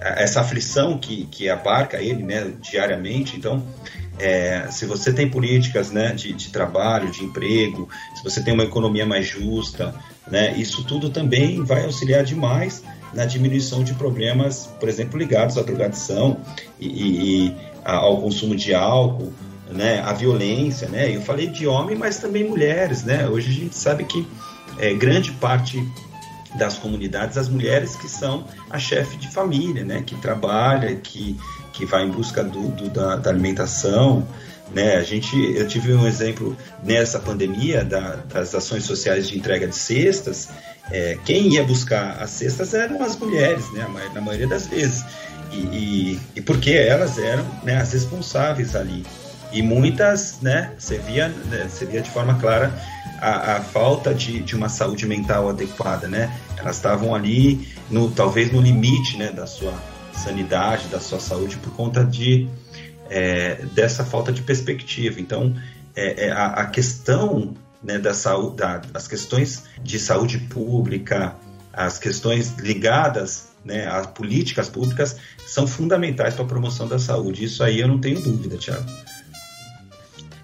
[0.00, 3.36] essa aflição que, que abarca ele, né, diariamente.
[3.36, 3.64] Então,
[4.18, 8.64] é, se você tem políticas, né, de, de trabalho, de emprego, se você tem uma
[8.64, 9.94] economia mais justa,
[10.28, 12.82] né, isso tudo também vai auxiliar demais
[13.14, 16.38] na diminuição de problemas, por exemplo, ligados à drogadição
[16.78, 17.56] e, e
[17.96, 19.32] ao consumo de álcool,
[19.70, 21.14] né, à violência, né?
[21.14, 23.28] Eu falei de homem, mas também mulheres, né?
[23.28, 24.26] Hoje a gente sabe que
[24.78, 25.82] é, grande parte
[26.56, 30.02] das comunidades, as mulheres que são a chefe de família, né?
[30.04, 31.36] Que trabalha, que,
[31.72, 34.26] que vai em busca do, do da, da, alimentação,
[34.74, 34.96] né?
[34.96, 39.76] A gente, eu tive um exemplo nessa pandemia da, das ações sociais de entrega de
[39.76, 40.48] cestas.
[40.90, 43.86] É, quem ia buscar as cestas eram as mulheres, né?
[44.14, 45.04] Na maioria das vezes.
[45.52, 49.04] E, e, e porque elas eram né, as responsáveis ali.
[49.50, 52.72] E muitas, né, você via, né, você via de forma clara
[53.18, 56.38] a, a falta de, de uma saúde mental adequada, né?
[56.56, 59.74] Elas estavam ali, no, talvez no limite, né, da sua
[60.12, 62.48] sanidade, da sua saúde, por conta de,
[63.08, 65.20] é, dessa falta de perspectiva.
[65.20, 65.54] Então,
[65.96, 71.34] é, é a, a, questão né, da saúde, as questões de saúde pública,
[71.72, 75.16] as questões ligadas né, às políticas públicas
[75.46, 77.44] são fundamentais para a promoção da saúde.
[77.44, 78.84] Isso aí eu não tenho dúvida, Tiago.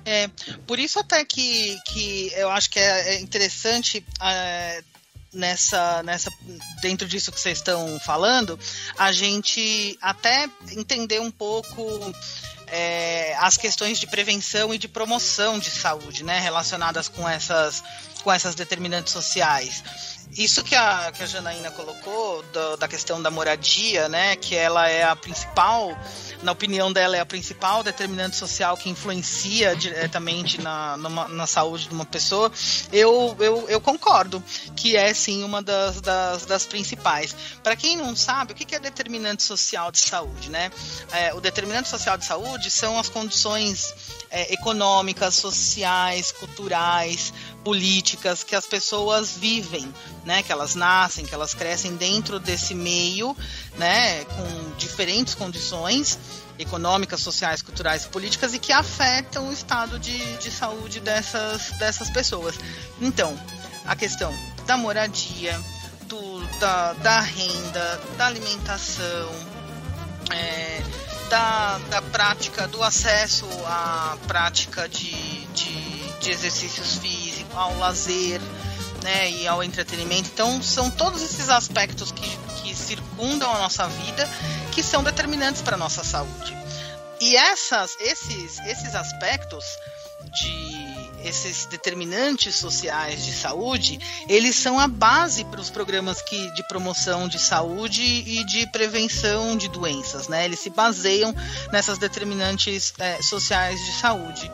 [0.04, 0.28] É,
[0.66, 4.84] por isso até que, que eu acho que é, é interessante é,
[5.32, 6.30] nessa, nessa
[6.82, 8.58] dentro disso que vocês estão falando,
[8.98, 11.82] a gente até entender um pouco
[12.66, 17.82] é, as questões de prevenção e de promoção de saúde, né, relacionadas com essas
[18.22, 19.84] com essas determinantes sociais.
[20.32, 24.88] Isso que a, que a Janaína colocou, do, da questão da moradia, né, que ela
[24.88, 25.96] é a principal,
[26.42, 31.88] na opinião dela, é a principal determinante social que influencia diretamente na, numa, na saúde
[31.88, 32.50] de uma pessoa,
[32.92, 34.42] eu, eu, eu concordo
[34.74, 37.34] que é sim uma das, das, das principais.
[37.62, 40.70] Para quem não sabe, o que é determinante social de saúde, né?
[41.12, 43.94] É, o determinante social de saúde são as condições
[44.30, 47.32] é, econômicas, sociais, culturais,
[47.62, 49.92] políticas que as pessoas vivem,
[50.24, 50.42] né?
[50.42, 53.36] Que elas nascem, que elas crescem dentro desse meio,
[53.76, 54.24] né?
[54.24, 56.18] Com diferentes condições
[56.58, 62.10] econômicas, sociais, culturais e políticas e que afetam o estado de, de saúde dessas, dessas
[62.10, 62.54] pessoas.
[63.00, 63.36] Então,
[63.84, 64.32] a questão
[64.66, 65.60] da moradia,
[66.02, 69.30] do, da, da renda, da alimentação,
[70.30, 70.82] é,
[71.28, 78.40] da, da prática, do acesso à prática de, de, de exercícios físicos, ao lazer,
[79.04, 80.30] né, e ao entretenimento.
[80.32, 84.28] Então, são todos esses aspectos que, que circundam a nossa vida
[84.72, 86.56] que são determinantes para a nossa saúde.
[87.20, 89.64] E essas, esses, esses aspectos
[90.32, 90.74] de
[91.24, 97.26] esses determinantes sociais de saúde, eles são a base para os programas que, de promoção
[97.26, 100.44] de saúde e de prevenção de doenças, né?
[100.44, 101.34] Eles se baseiam
[101.72, 104.50] nessas determinantes é, sociais de saúde.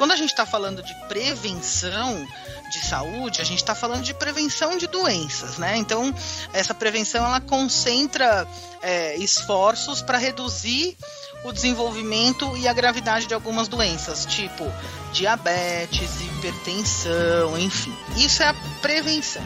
[0.00, 2.26] Quando a gente está falando de prevenção
[2.72, 5.76] de saúde, a gente está falando de prevenção de doenças, né?
[5.76, 6.14] Então,
[6.54, 8.48] essa prevenção ela concentra
[8.80, 10.96] é, esforços para reduzir
[11.44, 14.64] o desenvolvimento e a gravidade de algumas doenças, tipo
[15.12, 17.94] diabetes, hipertensão, enfim.
[18.16, 19.44] Isso é a prevenção.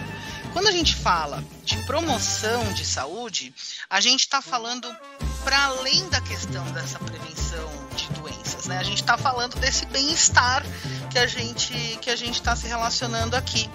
[0.52, 3.52] Quando a gente fala de promoção de saúde,
[3.90, 4.88] a gente está falando
[5.42, 8.78] para além da questão dessa prevenção de doenças, né?
[8.78, 10.64] A gente está falando desse bem-estar
[11.10, 13.68] que a gente que a gente está se relacionando aqui,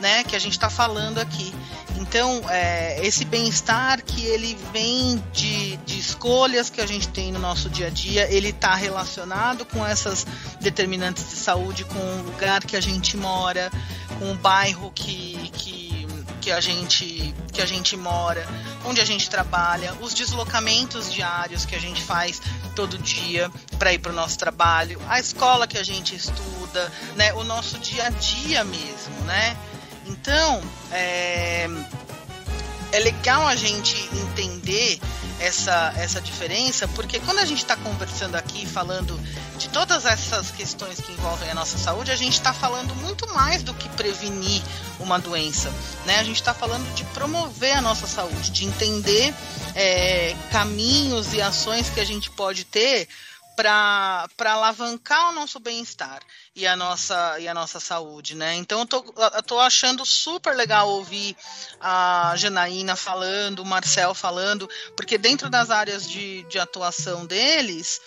[0.00, 0.24] né?
[0.24, 1.52] Que a gente está falando aqui.
[1.96, 7.38] Então, é, esse bem-estar que ele vem de, de escolhas que a gente tem no
[7.38, 10.26] nosso dia a dia, ele está relacionado com essas
[10.60, 13.70] determinantes de saúde, com o lugar que a gente mora,
[14.18, 15.83] com o bairro que, que,
[16.44, 18.46] que a gente que a gente mora,
[18.84, 22.42] onde a gente trabalha, os deslocamentos diários que a gente faz
[22.76, 27.32] todo dia para ir para o nosso trabalho, a escola que a gente estuda, né,
[27.32, 29.56] o nosso dia a dia mesmo, né?
[30.04, 30.60] Então,
[30.92, 31.66] é,
[32.94, 35.00] é legal a gente entender
[35.40, 39.20] essa, essa diferença, porque quando a gente está conversando aqui, falando
[39.58, 43.64] de todas essas questões que envolvem a nossa saúde, a gente está falando muito mais
[43.64, 44.62] do que prevenir
[45.00, 45.72] uma doença.
[46.06, 46.20] Né?
[46.20, 49.34] A gente está falando de promover a nossa saúde, de entender
[49.74, 53.08] é, caminhos e ações que a gente pode ter
[53.56, 56.20] para alavancar o nosso bem-estar
[56.54, 58.54] e a nossa e a nossa saúde, né?
[58.54, 61.36] Então eu tô, eu tô achando super legal ouvir
[61.80, 68.00] a Janaína falando, o Marcel falando, porque dentro das áreas de, de atuação deles,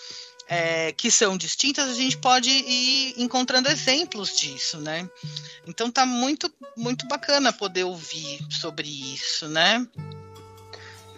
[0.48, 5.08] é, que são distintas, a gente pode ir encontrando exemplos disso, né?
[5.66, 9.86] Então tá muito muito bacana poder ouvir sobre isso, né?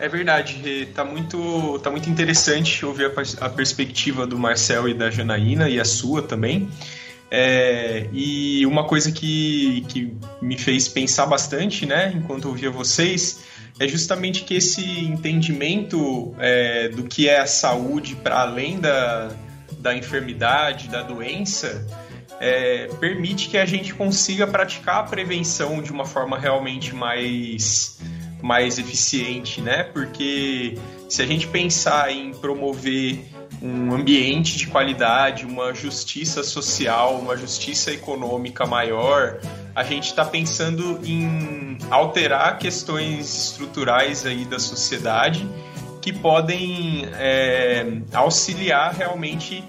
[0.01, 5.11] É verdade, tá muito, tá muito interessante ouvir a, a perspectiva do Marcel e da
[5.11, 6.71] Janaína e a sua também.
[7.31, 13.41] É, e uma coisa que, que me fez pensar bastante, né, enquanto ouvia vocês,
[13.79, 19.29] é justamente que esse entendimento é, do que é a saúde para além da,
[19.79, 21.87] da enfermidade, da doença,
[22.41, 28.00] é, permite que a gente consiga praticar a prevenção de uma forma realmente mais
[28.43, 29.85] mais eficiente, né?
[29.85, 33.25] Porque se a gente pensar em promover
[33.63, 39.39] um ambiente de qualidade, uma justiça social, uma justiça econômica maior,
[39.75, 45.47] a gente está pensando em alterar questões estruturais aí da sociedade
[46.01, 49.63] que podem é, auxiliar realmente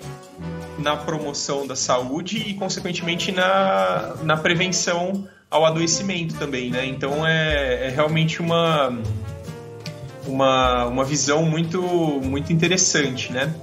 [0.78, 6.86] na promoção da saúde e, consequentemente, na, na prevenção ao adoecimento também, né?
[6.86, 8.98] Então é, é realmente uma,
[10.26, 11.82] uma, uma visão muito,
[12.24, 13.54] muito interessante, né?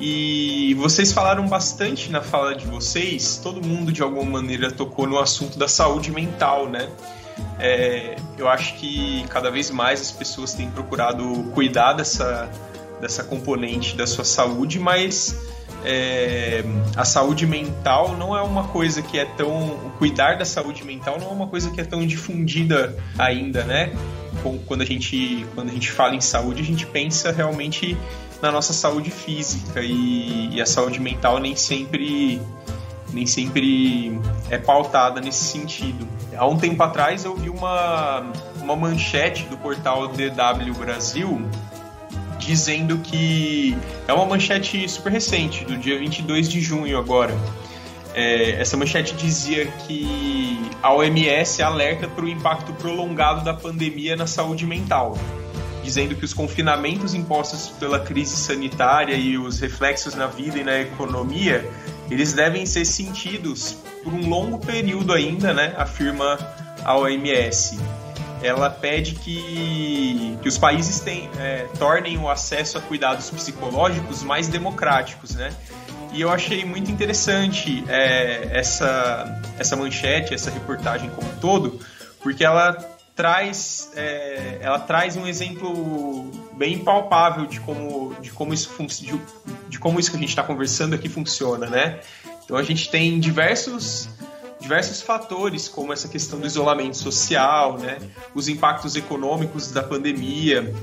[0.00, 5.18] E vocês falaram bastante na fala de vocês, todo mundo de alguma maneira tocou no
[5.18, 6.88] assunto da saúde mental, né?
[7.58, 12.48] É, eu acho que cada vez mais as pessoas têm procurado cuidar dessa,
[13.00, 15.36] dessa componente da sua saúde, mas
[15.84, 16.64] é,
[16.96, 19.68] a saúde mental não é uma coisa que é tão.
[19.68, 23.92] O cuidar da saúde mental não é uma coisa que é tão difundida ainda, né?
[24.66, 27.96] Quando a gente, quando a gente fala em saúde, a gente pensa realmente
[28.40, 32.40] na nossa saúde física e, e a saúde mental nem sempre
[33.12, 36.06] nem sempre é pautada nesse sentido.
[36.36, 41.48] Há um tempo atrás eu vi uma, uma manchete do portal DW Brasil
[42.48, 43.76] dizendo que
[44.08, 47.36] é uma manchete super recente, do dia 22 de junho agora.
[48.14, 54.26] É, essa manchete dizia que a OMS alerta para o impacto prolongado da pandemia na
[54.26, 55.18] saúde mental,
[55.84, 60.80] dizendo que os confinamentos impostos pela crise sanitária e os reflexos na vida e na
[60.80, 61.70] economia,
[62.10, 66.38] eles devem ser sentidos por um longo período ainda, né, afirma
[66.82, 67.78] a OMS
[68.42, 74.48] ela pede que, que os países tem, é, tornem o acesso a cuidados psicológicos mais
[74.48, 75.52] democráticos, né?
[76.12, 81.80] E eu achei muito interessante é, essa, essa manchete, essa reportagem como um todo,
[82.20, 82.72] porque ela
[83.14, 89.20] traz, é, ela traz um exemplo bem palpável de como, de como, isso, de,
[89.68, 92.00] de como isso que a gente está conversando aqui funciona, né?
[92.44, 94.08] Então a gente tem diversos
[94.68, 97.96] diversos fatores, como essa questão do isolamento social, né,
[98.34, 100.74] os impactos econômicos da pandemia,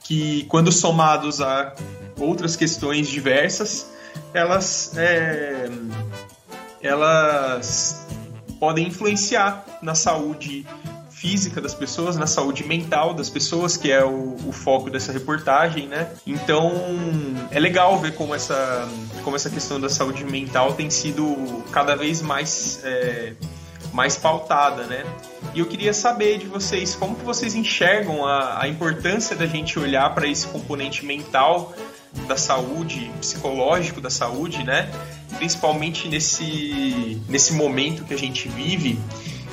[0.00, 1.76] que quando somados a
[2.18, 3.88] outras questões diversas,
[4.32, 5.68] elas, é,
[6.82, 8.04] elas
[8.58, 10.66] podem influenciar na saúde
[11.24, 15.88] física das pessoas, na saúde mental das pessoas, que é o, o, foco dessa reportagem,
[15.88, 16.12] né?
[16.26, 16.70] Então
[17.50, 18.86] é legal ver como essa,
[19.22, 23.32] como essa questão da saúde mental tem sido cada vez mais é,
[23.90, 25.02] mais pautada, né?
[25.54, 29.78] E eu queria saber de vocês como que vocês enxergam a, a importância da gente
[29.78, 31.72] olhar para esse componente mental
[32.28, 34.90] da saúde, psicológico da saúde, né?
[35.38, 39.00] Principalmente nesse, nesse momento que a gente vive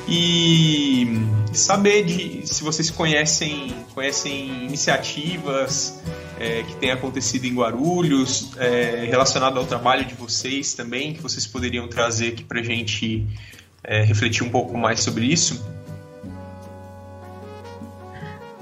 [0.08, 1.08] e
[1.54, 6.02] saber de se vocês conhecem, conhecem iniciativas
[6.40, 11.46] é, que tem acontecido em Guarulhos, é, relacionado ao trabalho de vocês também, que vocês
[11.46, 13.28] poderiam trazer aqui para gente
[13.84, 15.64] é, refletir um pouco mais sobre isso?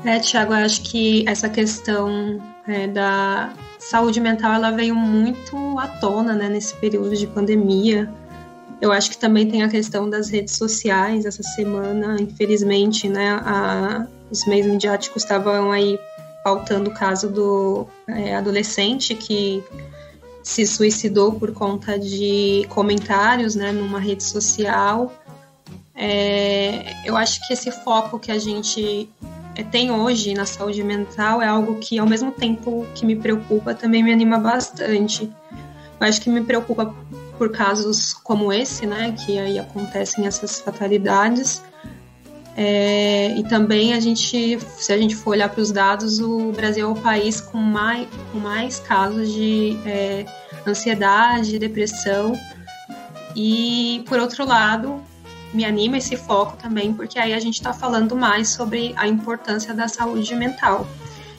[0.04, 5.88] É, Tiago, eu acho que essa questão é, da saúde mental ela veio muito à
[5.88, 8.12] tona né, nesse período de pandemia.
[8.82, 11.26] Eu acho que também tem a questão das redes sociais.
[11.26, 16.00] Essa semana, infelizmente, né, a, os meios midiáticos estavam aí
[16.44, 19.62] pautando o caso do é, adolescente que
[20.42, 25.14] se suicidou por conta de comentários né, numa rede social.
[25.94, 29.10] É, eu acho que esse foco que a gente
[29.56, 33.74] é, tem hoje na saúde mental é algo que, ao mesmo tempo que me preocupa,
[33.74, 35.30] também me anima bastante.
[36.00, 36.96] Eu acho que me preocupa
[37.40, 41.64] por casos como esse, né, que aí acontecem essas fatalidades.
[42.58, 46.86] É, e também a gente, se a gente for olhar para os dados, o Brasil
[46.86, 50.26] é o país com mais, com mais casos de é,
[50.68, 52.34] ansiedade, depressão.
[53.34, 55.02] E por outro lado,
[55.54, 59.74] me anima esse foco também, porque aí a gente está falando mais sobre a importância
[59.74, 60.86] da saúde mental.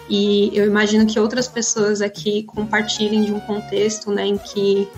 [0.08, 4.88] E eu imagino que outras pessoas aqui compartilhem de um contexto né, em que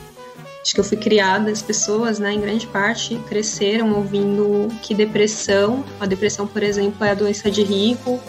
[0.63, 5.85] acho que eu fui criada, as pessoas, né, em grande parte, cresceram ouvindo que depressão,
[5.99, 8.21] a depressão, por exemplo, é a doença de rico.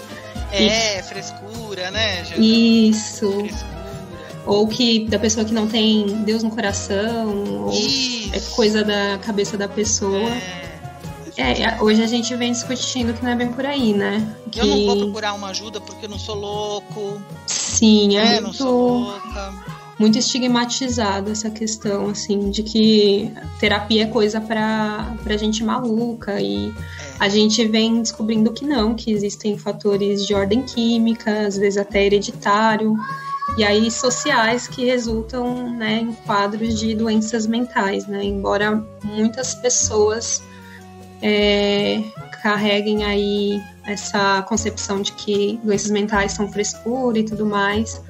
[0.52, 1.04] É, e...
[1.04, 2.24] frescura, né?
[2.38, 3.32] Isso.
[3.32, 3.84] Frescura.
[4.46, 7.74] Ou que da pessoa que não tem Deus no coração, ou
[8.34, 10.30] é coisa da cabeça da pessoa.
[10.30, 10.64] É.
[11.36, 14.36] É, é, hoje a gente vem discutindo que não é bem por aí, né?
[14.52, 14.60] Que...
[14.60, 17.20] Eu não vou procurar uma ajuda porque eu não sou louco.
[17.48, 19.14] Sim, é, é muito,
[20.04, 26.74] muito estigmatizado essa questão, assim, de que terapia é coisa pra, pra gente maluca e
[27.18, 32.04] a gente vem descobrindo que não, que existem fatores de ordem química, às vezes até
[32.04, 32.98] hereditário,
[33.58, 38.26] e aí sociais que resultam né, em quadros de doenças mentais, né?
[38.26, 40.44] Embora muitas pessoas
[41.22, 42.04] é,
[42.42, 48.02] carreguem aí essa concepção de que doenças mentais são frescura e tudo mais.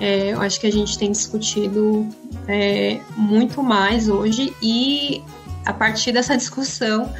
[0.00, 2.08] É, eu acho que a gente tem discutido
[2.46, 5.22] é, muito mais hoje e
[5.64, 7.12] a partir dessa discussão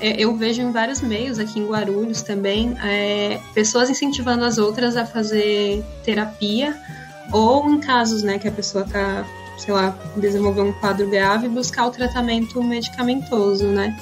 [0.00, 4.96] é, eu vejo em vários meios aqui em Guarulhos também é, pessoas incentivando as outras
[4.96, 6.76] a fazer terapia
[7.30, 9.24] ou em casos né, que a pessoa está,
[9.58, 13.96] sei lá, desenvolver um quadro grave buscar o tratamento medicamentoso, né?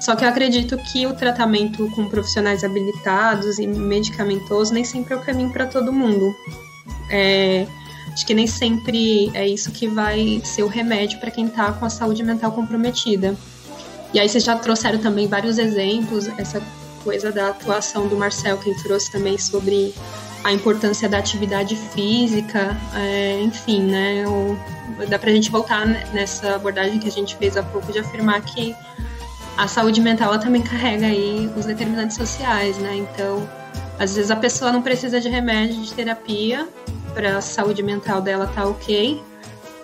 [0.00, 5.16] Só que eu acredito que o tratamento com profissionais habilitados e medicamentoso nem sempre é
[5.16, 6.34] o caminho para todo mundo.
[7.12, 7.66] É,
[8.12, 11.84] acho que nem sempre é isso que vai ser o remédio para quem está com
[11.84, 13.36] a saúde mental comprometida.
[14.12, 16.60] E aí vocês já trouxeram também vários exemplos, essa
[17.04, 19.94] coisa da atuação do Marcel, que ele trouxe também sobre
[20.44, 24.24] a importância da atividade física, é, enfim, né?
[24.26, 24.56] O,
[25.08, 28.40] dá para a gente voltar nessa abordagem que a gente fez há pouco de afirmar
[28.42, 28.74] que
[29.56, 32.96] a saúde mental ela também carrega aí os determinantes sociais, né?
[32.96, 33.48] Então,
[33.98, 36.68] às vezes a pessoa não precisa de remédio, de terapia,
[37.14, 39.22] para a saúde mental dela tá ok.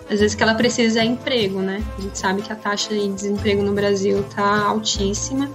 [0.09, 1.83] Às vezes que ela precisa é emprego, né?
[1.97, 5.49] A gente sabe que a taxa de desemprego no Brasil tá altíssima.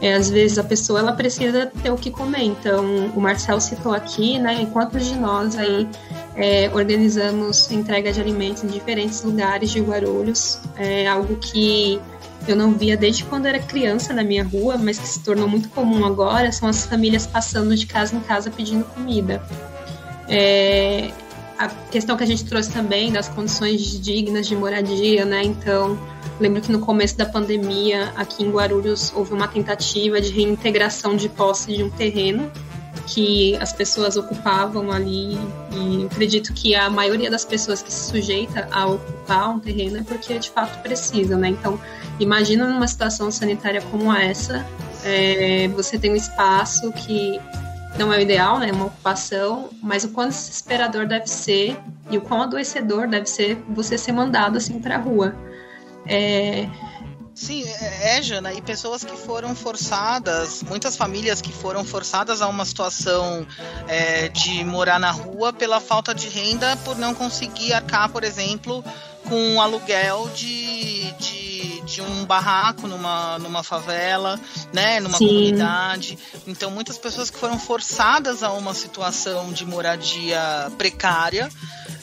[0.00, 2.42] É, às vezes a pessoa ela precisa ter o que comer.
[2.42, 2.84] Então,
[3.16, 4.60] o Marcel citou aqui, né?
[4.60, 5.88] Enquanto de nós aí
[6.36, 12.00] é, organizamos entrega de alimentos em diferentes lugares de Guarulhos, é algo que
[12.46, 15.68] eu não via desde quando era criança na minha rua, mas que se tornou muito
[15.70, 19.42] comum agora, são as famílias passando de casa em casa pedindo comida.
[20.28, 21.10] É,
[21.58, 25.42] a questão que a gente trouxe também das condições dignas de moradia, né?
[25.44, 25.98] Então,
[26.40, 31.28] lembro que no começo da pandemia, aqui em Guarulhos, houve uma tentativa de reintegração de
[31.28, 32.50] posse de um terreno
[33.06, 35.38] que as pessoas ocupavam ali
[35.72, 40.02] e acredito que a maioria das pessoas que se sujeita a ocupar um terreno é
[40.02, 41.48] porque de fato precisam, né?
[41.48, 41.78] Então,
[42.18, 44.66] imagina numa situação sanitária como essa,
[45.04, 47.38] é, você tem um espaço que
[47.98, 48.72] não é o ideal, né?
[48.72, 51.78] Uma ocupação, mas o quão desesperador deve ser
[52.10, 55.34] e o quão adoecedor deve ser você ser mandado assim para a rua.
[56.06, 56.68] É,
[57.34, 62.46] Sim, é, é, Jana, e pessoas que foram forçadas, muitas famílias que foram forçadas a
[62.46, 63.44] uma situação
[63.88, 68.84] é, de morar na rua pela falta de renda, por não conseguir arcar, por exemplo,
[69.28, 71.43] com um aluguel de, de,
[71.84, 74.38] de um barraco numa, numa favela,
[74.72, 75.26] né, numa Sim.
[75.26, 76.18] comunidade.
[76.46, 81.50] Então, muitas pessoas que foram forçadas a uma situação de moradia precária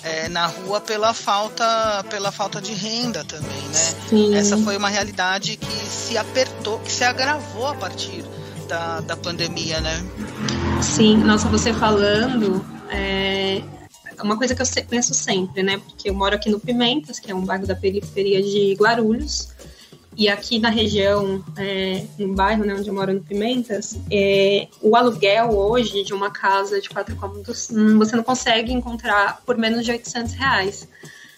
[0.03, 3.95] é, na rua pela falta, pela falta de renda também, né?
[4.09, 4.35] Sim.
[4.35, 8.23] Essa foi uma realidade que se apertou, que se agravou a partir
[8.67, 10.03] da, da pandemia, né?
[10.81, 13.61] Sim, nossa, você falando, é,
[14.23, 15.77] uma coisa que eu penso sempre, né?
[15.77, 19.49] Porque eu moro aqui no Pimentas, que é um bairro da periferia de Guarulhos,
[20.15, 24.95] e aqui na região, é, no bairro né, onde eu moro, no Pimentas, é, o
[24.95, 29.85] aluguel hoje de uma casa de quatro cômodos hum, você não consegue encontrar por menos
[29.85, 30.87] de 800 reais.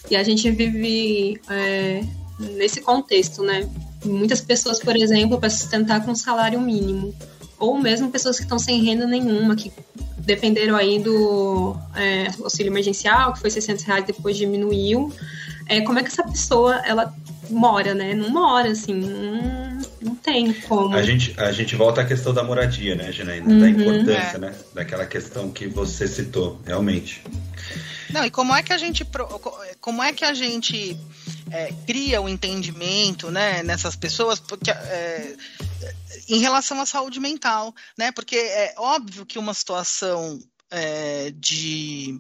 [0.10, 2.04] E a gente vive é,
[2.40, 3.70] nesse contexto, né?
[4.04, 7.16] Muitas pessoas, por exemplo, para sustentar com um salário mínimo,
[7.58, 9.72] ou mesmo pessoas que estão sem renda nenhuma, que
[10.18, 15.14] dependeram aí do é, auxílio emergencial, que foi 600 reais, depois diminuiu.
[15.70, 17.14] É, como é que essa pessoa ela
[17.54, 18.14] mora, né?
[18.14, 20.96] Não mora, assim, não, não tem como.
[20.96, 23.48] A gente, a gente volta à questão da moradia, né, Janaína?
[23.48, 24.40] Uhum, da importância, é.
[24.40, 24.56] né?
[24.74, 27.24] Daquela questão que você citou, realmente.
[28.10, 29.06] Não, e como é que a gente
[29.82, 30.98] como é que a gente
[31.50, 35.36] é, cria o um entendimento, né, nessas pessoas, porque é,
[36.30, 38.12] em relação à saúde mental, né?
[38.12, 40.40] Porque é óbvio que uma situação
[40.70, 42.20] é, de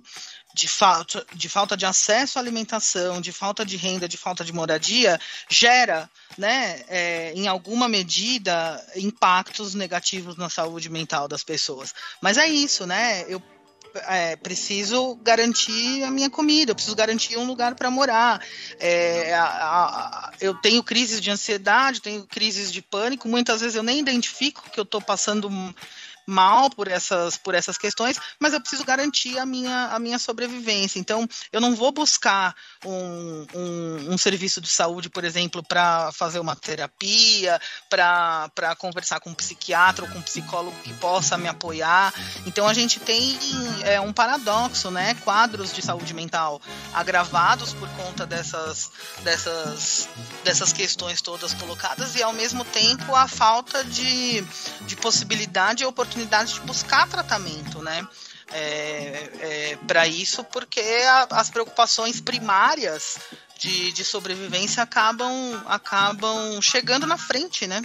[0.53, 4.53] de falta, de falta de acesso à alimentação, de falta de renda, de falta de
[4.53, 11.93] moradia, gera, né, é, em alguma medida, impactos negativos na saúde mental das pessoas.
[12.21, 13.25] Mas é isso, né?
[13.27, 13.41] Eu
[14.07, 18.41] é, preciso garantir a minha comida, eu preciso garantir um lugar para morar.
[18.79, 23.83] É, a, a, eu tenho crises de ansiedade, tenho crises de pânico, muitas vezes eu
[23.83, 25.49] nem identifico que eu estou passando
[26.26, 30.99] mal por essas, por essas questões, mas eu preciso garantir a minha, a minha sobrevivência.
[30.99, 32.55] Então, eu não vou buscar
[32.86, 37.59] um, um, um serviço de saúde, por exemplo, para fazer uma terapia,
[37.89, 42.13] para conversar com um psiquiatra ou com um psicólogo que possa me apoiar.
[42.45, 43.38] Então, a gente tem
[43.84, 45.15] é, um paradoxo, né?
[45.24, 46.61] Quadros de saúde mental
[46.93, 48.91] agravados por conta dessas,
[49.24, 50.07] dessas,
[50.43, 54.41] dessas questões todas colocadas e, ao mesmo tempo, a falta de,
[54.82, 58.07] de possibilidade e oportunidade oportunidade de buscar tratamento, né?
[58.51, 63.18] É, é, para isso, porque a, as preocupações primárias
[63.57, 65.32] de, de, sobrevivência acabam,
[65.66, 67.82] acabam chegando na frente, né?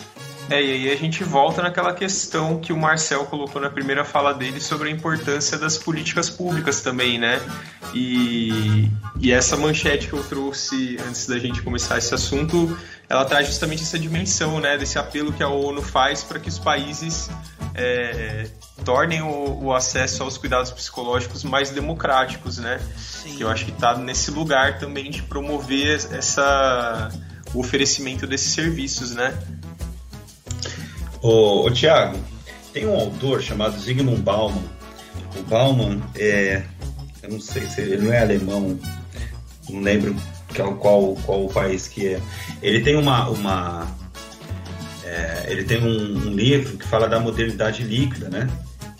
[0.50, 4.34] É, e aí a gente volta naquela questão que o Marcel colocou na primeira fala
[4.34, 7.40] dele sobre a importância das políticas públicas também, né?
[7.94, 12.76] E, e essa manchete que eu trouxe antes da gente começar esse assunto,
[13.08, 14.76] ela traz justamente essa dimensão, né?
[14.76, 17.30] Desse apelo que a ONU faz para que os países
[17.74, 18.48] é,
[18.84, 22.80] tornem o, o, acesso aos cuidados psicológicos mais democráticos, né?
[22.96, 23.36] Sim.
[23.40, 27.08] Eu acho que está nesse lugar também de promover essa,
[27.54, 29.36] o oferecimento desses serviços, né?
[31.22, 32.18] Ô, ô Tiago,
[32.72, 34.62] tem um autor chamado Zygmunt Bauman.
[35.34, 36.62] O Bauman é,
[37.22, 38.78] eu não sei se ele não é alemão,
[39.68, 40.14] não lembro
[40.54, 42.20] qual, qual, qual o país que é.
[42.62, 43.86] Ele tem uma, uma
[45.04, 48.48] é, ele tem um, um, livro que fala da modernidade líquida, né?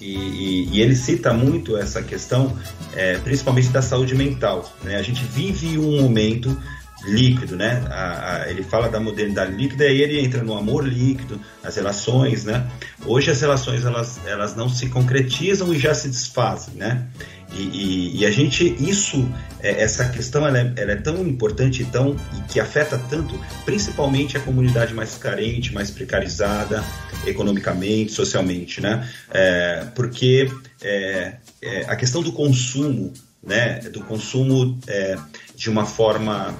[0.01, 2.57] E, e, e ele cita muito essa questão,
[2.95, 4.73] é, principalmente da saúde mental.
[4.83, 4.97] Né?
[4.97, 6.57] A gente vive um momento
[7.05, 7.85] líquido, né?
[7.91, 12.45] A, a, ele fala da modernidade líquida e ele entra no amor líquido, as relações,
[12.45, 12.67] né?
[13.07, 17.07] Hoje as relações elas, elas não se concretizam e já se desfazem, né?
[17.53, 19.27] E, e, e a gente, isso,
[19.61, 24.37] é, essa questão, ela é, ela é, tão importante tão, e que afeta tanto, principalmente
[24.37, 26.85] a comunidade mais carente, mais precarizada,
[27.27, 29.09] economicamente, socialmente, né?
[29.31, 30.51] É, porque
[30.83, 33.81] é, é, a questão do consumo, né?
[33.93, 35.17] Do consumo é,
[35.59, 36.55] de uma forma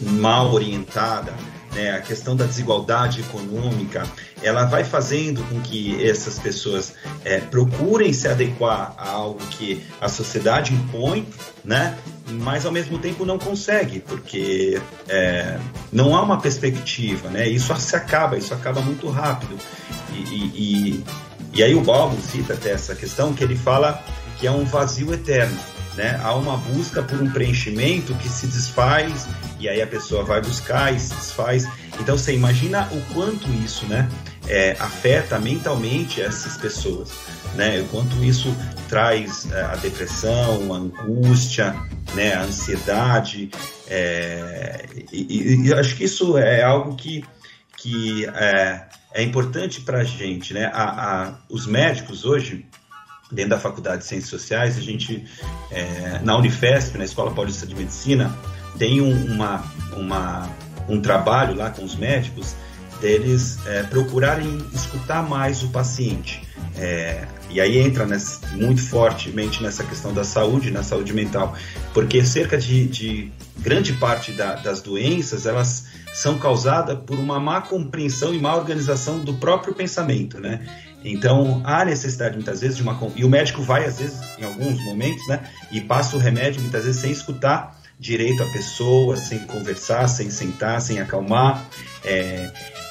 [0.00, 1.32] mal orientada,
[1.72, 4.04] né, a questão da desigualdade econômica,
[4.42, 6.94] ela vai fazendo com que essas pessoas
[7.24, 11.28] é, procurem se adequar a algo que a sociedade impõe,
[11.64, 11.96] né?
[12.30, 15.56] mas ao mesmo tempo não consegue, porque é,
[15.92, 17.48] não há uma perspectiva, né?
[17.48, 19.56] isso se acaba, isso acaba muito rápido.
[20.12, 21.04] E, e, e,
[21.54, 24.02] e aí o Balbo cita até essa questão que ele fala
[24.38, 25.56] que é um vazio eterno
[25.98, 26.18] né?
[26.22, 29.26] Há uma busca por um preenchimento que se desfaz
[29.58, 31.68] e aí a pessoa vai buscar e se desfaz.
[32.00, 34.08] Então você imagina o quanto isso, né,
[34.46, 37.10] é, afeta mentalmente essas pessoas,
[37.54, 37.80] né?
[37.80, 38.56] O quanto isso
[38.88, 41.74] traz é, a depressão, a angústia,
[42.14, 43.50] né, a ansiedade.
[43.88, 47.24] É, e, e, acho que isso é algo que
[47.76, 50.70] que é, é importante para a gente, né?
[50.72, 52.66] A, a, os médicos hoje
[53.30, 55.24] dentro da Faculdade de Ciências Sociais, a gente,
[55.70, 58.34] é, na Unifesp, na Escola Paulista de Medicina,
[58.78, 59.64] tem um, uma,
[59.96, 60.48] uma,
[60.88, 62.54] um trabalho lá com os médicos
[63.00, 66.42] deles é, procurarem escutar mais o paciente.
[66.76, 71.54] É, e aí entra nessa, muito fortemente nessa questão da saúde, na saúde mental,
[71.94, 77.60] porque cerca de, de grande parte da, das doenças elas são causadas por uma má
[77.60, 80.66] compreensão e má organização do próprio pensamento, né?
[81.04, 82.98] Então, há necessidade muitas vezes de uma.
[83.14, 85.48] E o médico vai, às vezes, em alguns momentos, né?
[85.70, 90.80] E passa o remédio, muitas vezes, sem escutar direito a pessoa, sem conversar, sem sentar,
[90.80, 91.64] sem acalmar.
[92.04, 92.50] É,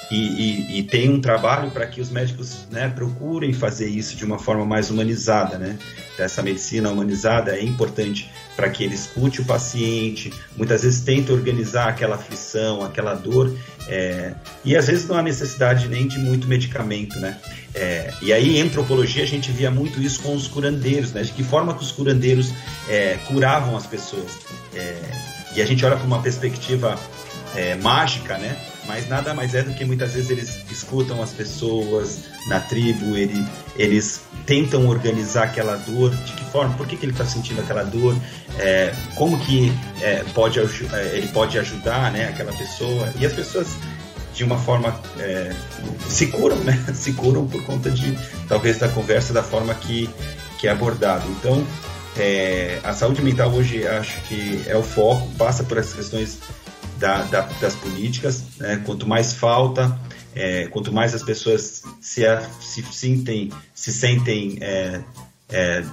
[0.09, 4.23] e, e, e, tem um trabalho para que os médicos né, procurem fazer isso de
[4.23, 5.77] uma forma mais humanizada, né?
[6.17, 11.89] Essa medicina humanizada é importante para que ele escute o paciente, muitas vezes tenta organizar
[11.89, 13.53] aquela aflição, aquela dor,
[13.87, 14.33] é,
[14.63, 17.37] e às vezes não há necessidade nem de muito medicamento, né?
[17.75, 21.21] É, e aí, em antropologia, a gente via muito isso com os curandeiros, né?
[21.21, 22.51] De que forma que os curandeiros
[22.89, 24.31] é, curavam as pessoas.
[24.73, 25.01] É,
[25.55, 26.97] e a gente olha para uma perspectiva
[27.55, 28.57] é, mágica, né?
[28.87, 33.45] Mas nada mais é do que muitas vezes eles escutam as pessoas na tribo, ele,
[33.75, 37.83] eles tentam organizar aquela dor, de que forma, por que, que ele está sentindo aquela
[37.83, 38.15] dor,
[38.57, 39.71] é, como que
[40.01, 40.63] é, pode, é,
[41.13, 43.67] ele pode ajudar né, aquela pessoa, e as pessoas
[44.33, 45.51] de uma forma é,
[46.07, 46.85] se curam, né?
[46.93, 48.15] Se curam por conta de
[48.47, 50.07] talvez da conversa, da forma que,
[50.59, 51.27] que é abordado.
[51.31, 51.65] Então,
[52.15, 56.37] é, a saúde mental hoje acho que é o foco, passa por essas questões
[56.97, 58.43] da, da, das políticas.
[58.57, 58.81] Né?
[58.85, 59.99] Quanto mais falta,
[60.35, 62.23] é, quanto mais as pessoas se,
[62.59, 65.01] se sentem, se sentem é,
[65.49, 65.83] é,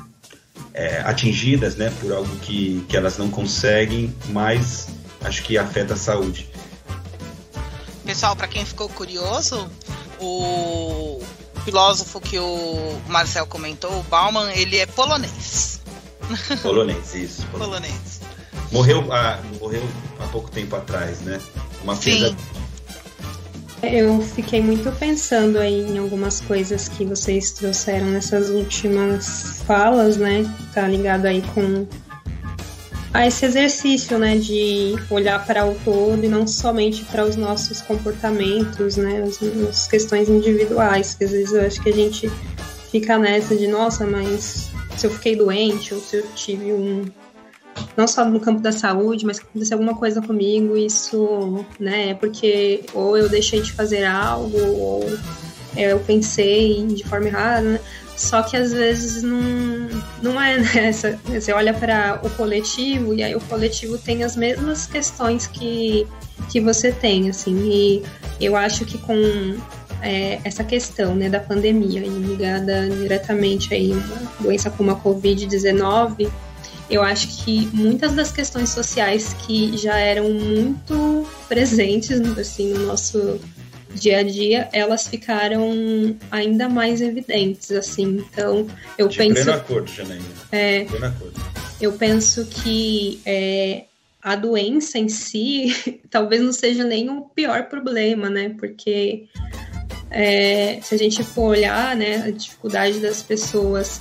[0.72, 4.88] é, atingidas né, por algo que, que elas não conseguem, mais
[5.22, 6.48] acho que afeta a saúde.
[8.04, 9.70] Pessoal, para quem ficou curioso,
[10.20, 11.22] o
[11.64, 15.80] filósofo que o Marcel comentou, o Bauman, ele é polonês.
[16.62, 17.46] Polonês, isso.
[17.46, 17.92] Polonês.
[17.92, 18.23] polonês.
[18.74, 19.84] Morreu, há, morreu
[20.18, 21.40] há pouco tempo atrás, né?
[21.84, 22.34] Uma perda.
[23.84, 30.44] Eu fiquei muito pensando aí em algumas coisas que vocês trouxeram nessas últimas falas, né?
[30.74, 31.86] Tá ligado aí com
[33.12, 37.80] a esse exercício, né, de olhar para o todo e não somente para os nossos
[37.80, 42.28] comportamentos, né, as, as, questões individuais, que às vezes eu acho que a gente
[42.90, 47.04] fica nessa de, nossa, mas se eu fiquei doente ou se eu tive um,
[47.96, 52.14] não só no campo da saúde, mas que aconteceu alguma coisa comigo, isso, né, é
[52.14, 55.04] porque ou eu deixei de fazer algo, ou
[55.76, 57.80] eu pensei de forma errada, né?
[58.16, 59.40] Só que às vezes não,
[60.22, 61.10] não é nessa.
[61.28, 61.40] Né?
[61.40, 66.06] Você olha para o coletivo e aí o coletivo tem as mesmas questões que,
[66.48, 67.56] que você tem, assim.
[67.68, 68.02] E
[68.40, 69.16] eu acho que com
[70.00, 76.30] é, essa questão né, da pandemia ligada diretamente aí uma doença como a Covid-19,
[76.90, 83.40] eu acho que muitas das questões sociais que já eram muito presentes assim, no nosso
[83.94, 88.24] dia a dia, elas ficaram ainda mais evidentes, assim.
[88.30, 88.66] Então,
[88.98, 89.34] eu De penso.
[89.34, 90.24] Pleno acordo, Janaína.
[90.50, 91.40] É, pleno acordo.
[91.80, 93.84] Eu penso que é,
[94.22, 98.54] a doença em si talvez não seja nem o pior problema, né?
[98.58, 99.26] Porque
[100.10, 104.00] é, se a gente for olhar, né, a dificuldade das pessoas.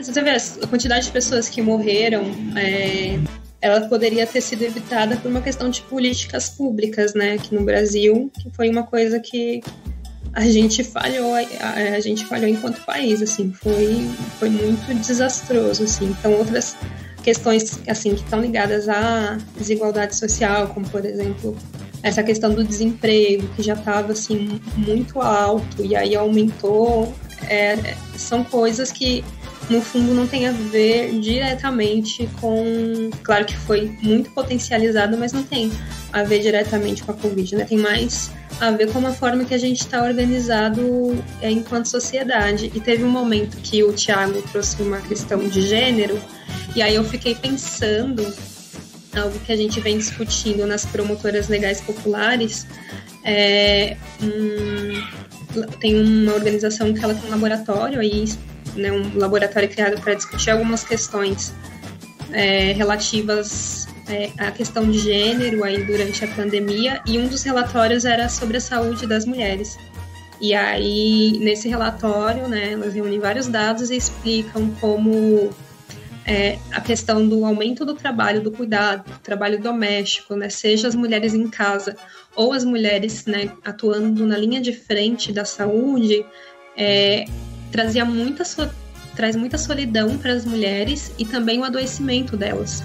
[0.00, 0.02] Né?
[0.02, 2.24] Você vê a quantidade de pessoas que morreram,
[2.56, 3.18] é,
[3.60, 7.34] ela poderia ter sido evitada por uma questão de políticas públicas, né?
[7.34, 9.60] Aqui no Brasil, que foi uma coisa que
[10.32, 16.06] a gente falhou, a, a gente falhou enquanto país, assim, foi, foi muito desastroso, assim.
[16.06, 16.76] Então, outras
[17.22, 21.54] questões, assim, que estão ligadas à desigualdade social, como, por exemplo,
[22.02, 27.12] essa questão do desemprego, que já estava, assim, muito alto e aí aumentou,
[27.48, 29.22] é, são coisas que
[29.70, 33.08] no fundo não tem a ver diretamente com.
[33.22, 35.70] Claro que foi muito potencializado, mas não tem
[36.12, 37.64] a ver diretamente com a Covid, né?
[37.64, 42.70] Tem mais a ver com a forma que a gente está organizado é, enquanto sociedade.
[42.74, 46.20] E teve um momento que o Tiago trouxe uma questão de gênero,
[46.74, 48.26] e aí eu fiquei pensando
[49.16, 52.66] algo que a gente vem discutindo nas promotoras legais populares.
[53.22, 53.96] É,
[55.78, 58.24] tem uma organização que ela tem um laboratório aí
[58.74, 61.52] né, um laboratório criado para discutir algumas questões
[62.32, 68.04] é, relativas é, à questão de gênero aí durante a pandemia e um dos relatórios
[68.04, 69.78] era sobre a saúde das mulheres.
[70.40, 75.50] E aí, nesse relatório, né, elas reúnem vários dados e explicam como
[76.24, 80.94] é, a questão do aumento do trabalho, do cuidado, do trabalho doméstico, né, seja as
[80.94, 81.94] mulheres em casa
[82.34, 86.24] ou as mulheres né, atuando na linha de frente da saúde,
[86.76, 87.26] é,
[87.70, 88.68] trazia muita so,
[89.14, 92.82] traz muita solidão para as mulheres e também o adoecimento delas.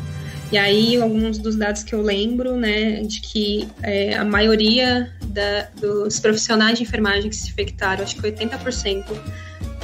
[0.52, 5.68] E aí, alguns dos dados que eu lembro, né, de que é, a maioria da,
[5.80, 9.06] dos profissionais de enfermagem que se infectaram, acho que 80%,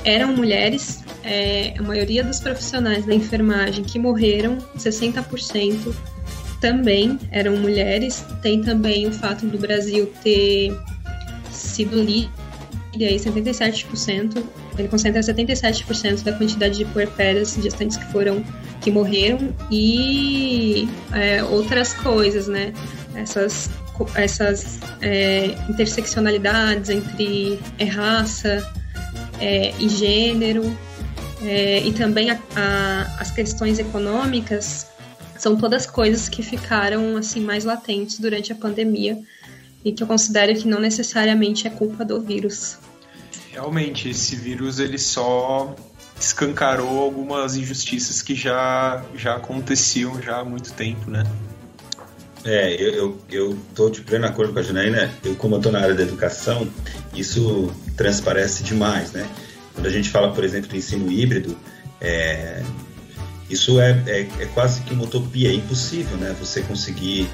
[0.04, 1.04] eram mulheres.
[1.24, 5.94] É, a maioria dos profissionais da enfermagem que morreram, 60%,
[6.60, 8.24] também eram mulheres.
[8.42, 10.78] Tem também o fato do Brasil ter
[11.52, 12.30] sido líder
[12.98, 14.44] e aí 77%,
[14.78, 18.44] ele concentra 77% da quantidade de puerpérias gestantes que foram,
[18.82, 22.74] que morreram e é, outras coisas, né?
[23.14, 23.70] Essas,
[24.16, 28.66] essas é, interseccionalidades entre é, raça
[29.40, 30.64] é, e gênero
[31.44, 34.88] é, e também a, a, as questões econômicas
[35.38, 39.20] são todas coisas que ficaram assim mais latentes durante a pandemia
[39.84, 42.78] e que eu considero que não necessariamente é culpa do vírus.
[43.52, 45.76] Realmente, esse vírus ele só
[46.20, 51.24] escancarou algumas injustiças que já, já aconteciam já há muito tempo, né?
[52.46, 55.12] É, eu, eu, eu tô de pleno acordo com a Janaína.
[55.24, 56.68] Eu, como eu tô na área da educação,
[57.14, 59.30] isso transparece demais, né?
[59.74, 61.58] Quando a gente fala, por exemplo, do ensino híbrido,
[62.00, 62.64] é,
[63.50, 66.36] isso é, é, é quase que uma utopia, é impossível, né?
[66.40, 67.30] Você conseguir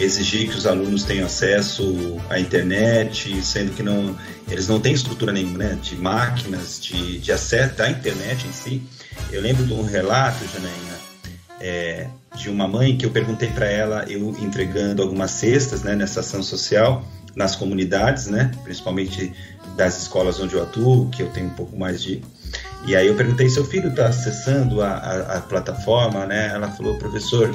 [0.00, 4.16] exigir que os alunos tenham acesso à internet, sendo que não,
[4.50, 8.82] eles não têm estrutura nenhuma, né, de máquinas, de, de acesso à internet em si.
[9.30, 10.98] Eu lembro de um relato, Janaína,
[11.60, 16.20] é, de uma mãe que eu perguntei para ela, eu entregando algumas cestas, né, nessa
[16.20, 17.04] ação social,
[17.36, 19.32] nas comunidades, né, principalmente
[19.76, 22.22] das escolas onde eu atuo, que eu tenho um pouco mais de
[22.86, 26.48] e aí eu perguntei, seu filho está acessando a, a, a, plataforma, né?
[26.48, 27.54] Ela falou, professor,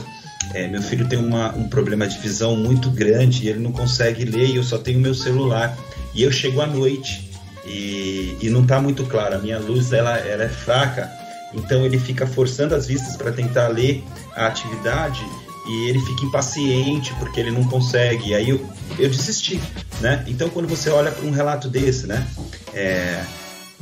[0.53, 4.25] é, meu filho tem uma, um problema de visão muito grande e ele não consegue
[4.25, 5.77] ler e eu só tenho meu celular.
[6.13, 7.29] E eu chego à noite
[7.65, 11.11] e, e não está muito claro, a minha luz ela, ela é fraca,
[11.53, 14.03] então ele fica forçando as vistas para tentar ler
[14.35, 15.23] a atividade
[15.67, 18.29] e ele fica impaciente porque ele não consegue.
[18.29, 18.67] E aí eu,
[18.97, 19.61] eu desisti,
[20.01, 20.23] né?
[20.27, 22.25] Então quando você olha para um relato desse, né?
[22.73, 23.23] É,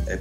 [0.06, 0.20] é,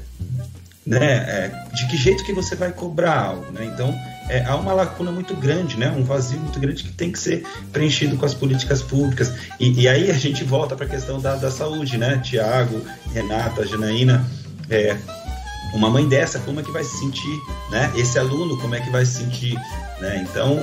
[0.87, 1.07] né?
[1.07, 3.65] É, de que jeito que você vai cobrar algo, né?
[3.65, 3.93] Então
[4.29, 5.91] é, há uma lacuna muito grande, né?
[5.91, 9.33] Um vazio muito grande que tem que ser preenchido com as políticas públicas.
[9.61, 12.19] E, e aí a gente volta para a questão da, da saúde, né?
[12.19, 12.81] Tiago,
[13.13, 14.25] Renata, Janaína,
[14.69, 14.97] é,
[15.73, 17.93] uma mãe dessa como é que vai se sentir, né?
[17.97, 19.55] Esse aluno como é que vai se sentir,
[20.01, 20.27] né?
[20.29, 20.59] Então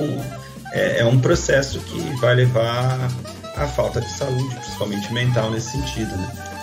[0.72, 3.10] é, é um processo que vai levar
[3.56, 6.53] à falta de saúde, principalmente mental nesse sentido, né?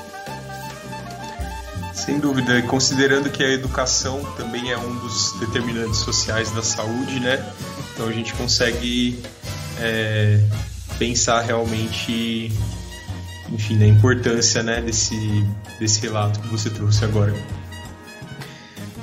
[2.03, 7.47] Sem dúvida, considerando que a educação também é um dos determinantes sociais da saúde, né?
[7.93, 9.21] Então a gente consegue
[9.79, 10.43] é,
[10.97, 12.51] pensar realmente,
[13.51, 15.45] enfim, na importância, né, desse,
[15.79, 17.35] desse relato que você trouxe agora.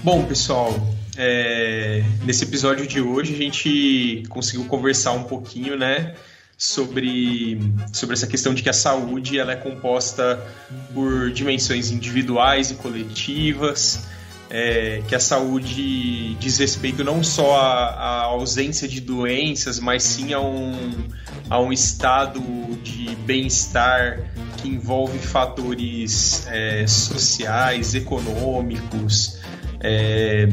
[0.03, 0.75] Bom, pessoal,
[1.17, 6.17] é, nesse episódio de hoje a gente conseguiu conversar um pouquinho, né,
[6.59, 7.57] sobre,
[7.93, 10.45] sobre essa questão de que a saúde ela é composta
[10.93, 14.09] por dimensões individuais e coletivas,
[14.51, 20.41] é, que a saúde diz respeito não só à, ausência de doenças, mas sim a
[20.41, 21.09] um,
[21.49, 22.41] a um estado
[22.83, 24.19] de bem-estar
[24.57, 29.39] que envolve fatores é, sociais, econômicos,
[29.79, 30.49] é,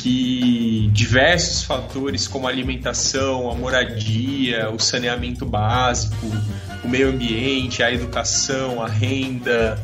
[0.00, 6.26] que diversos fatores como a alimentação, a moradia, o saneamento básico,
[6.82, 9.78] o meio ambiente, a educação, a renda,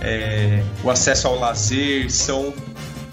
[0.00, 2.54] é, o acesso ao lazer são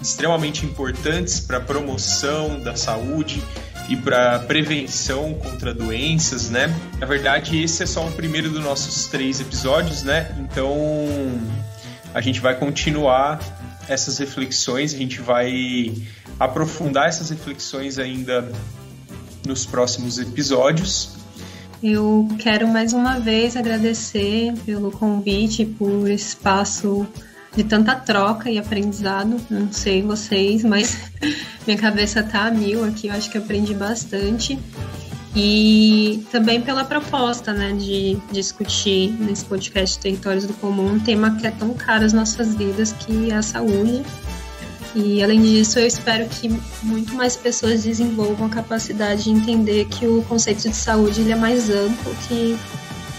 [0.00, 3.42] extremamente importantes para a promoção da saúde
[3.88, 6.74] e para prevenção contra doenças, né?
[6.98, 10.34] Na verdade, esse é só o primeiro dos nossos três episódios, né?
[10.38, 10.72] Então
[12.14, 13.40] a gente vai continuar
[13.88, 15.94] essas reflexões, a gente vai
[16.38, 18.50] aprofundar essas reflexões ainda
[19.46, 21.16] nos próximos episódios.
[21.82, 27.06] Eu quero mais uma vez agradecer pelo convite, por esse espaço
[27.54, 29.36] de tanta troca e aprendizado.
[29.50, 30.96] Não sei vocês, mas
[31.66, 34.58] minha cabeça tá a mil aqui, eu acho que aprendi bastante.
[35.36, 41.46] E também pela proposta né, de discutir nesse podcast Territórios do Comum um tema que
[41.46, 44.02] é tão caro às nossas vidas, que é a saúde.
[44.94, 46.48] E além disso, eu espero que
[46.84, 51.36] muito mais pessoas desenvolvam a capacidade de entender que o conceito de saúde ele é
[51.36, 52.56] mais amplo, que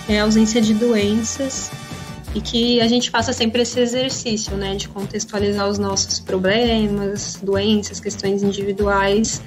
[0.08, 1.70] é a ausência de doenças
[2.34, 8.00] e que a gente faça sempre esse exercício, né, de contextualizar os nossos problemas, doenças,
[8.00, 9.42] questões individuais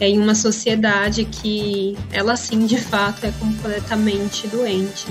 [0.00, 5.06] é, em uma sociedade que ela sim, de fato, é completamente doente.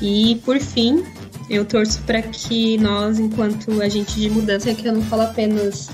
[0.00, 1.04] E por fim,
[1.48, 5.90] eu torço para que nós, enquanto agente de mudança, que eu não falo apenas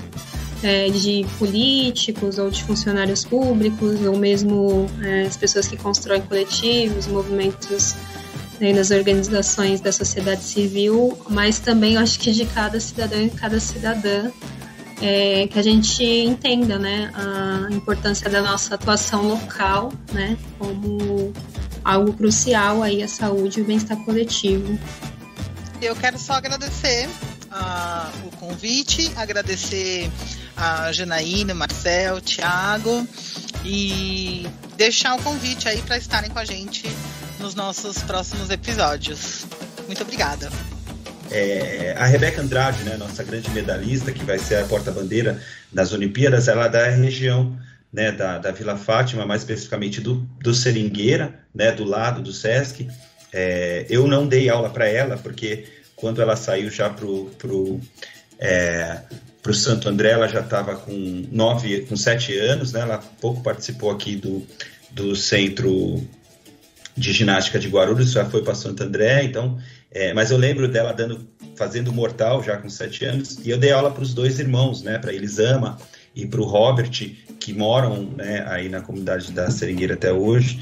[0.63, 7.07] é, de políticos ou de funcionários públicos, ou mesmo é, as pessoas que constroem coletivos,
[7.07, 7.95] movimentos
[8.59, 13.59] né, nas organizações da sociedade civil, mas também acho que de cada cidadão e cada
[13.59, 14.31] cidadã
[15.01, 21.33] é, que a gente entenda né, a importância da nossa atuação local né, como
[21.83, 24.77] algo crucial aí a saúde e o bem-estar coletivo.
[25.81, 27.07] Eu quero só agradecer
[27.51, 30.09] a, o convite, agradecer
[30.55, 33.07] a Janaína, Marcel, Thiago
[33.63, 36.83] e deixar o convite aí para estarem com a gente
[37.39, 39.45] nos nossos próximos episódios.
[39.87, 40.49] Muito obrigada.
[41.31, 46.47] É, a Rebeca Andrade, né, nossa grande medalhista, que vai ser a porta-bandeira das Olimpíadas,
[46.47, 47.57] ela é da região
[47.91, 52.87] né, da, da Vila Fátima, mais especificamente do, do Seringueira, né, do lado do Sesc.
[53.33, 55.65] É, eu não dei aula para ela, porque
[55.95, 57.81] quando ela saiu já para o pro,
[58.39, 59.01] é,
[59.41, 61.25] pro Santo André, ela já estava com
[61.87, 64.45] com sete anos, né, ela pouco participou aqui do,
[64.91, 66.05] do centro
[66.95, 69.59] de ginástica de Guarulhos, já foi para Santo André, então,
[69.97, 73.71] é, mas eu lembro dela dando, fazendo mortal já com sete anos, e eu dei
[73.71, 75.75] aula para os dois irmãos, né, para Elisama
[76.15, 76.91] e para o Robert,
[77.39, 80.59] que moram né, aí na comunidade da Seringueira até hoje.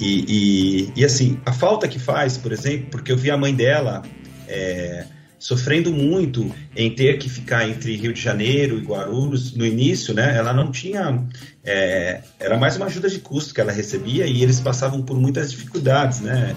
[0.00, 3.52] E, e, e, assim, a falta que faz, por exemplo, porque eu vi a mãe
[3.52, 4.02] dela
[4.46, 5.06] é,
[5.36, 10.36] sofrendo muito em ter que ficar entre Rio de Janeiro e Guarulhos no início, né?
[10.36, 11.24] Ela não tinha.
[11.64, 15.50] É, era mais uma ajuda de custo que ela recebia e eles passavam por muitas
[15.50, 16.54] dificuldades, né?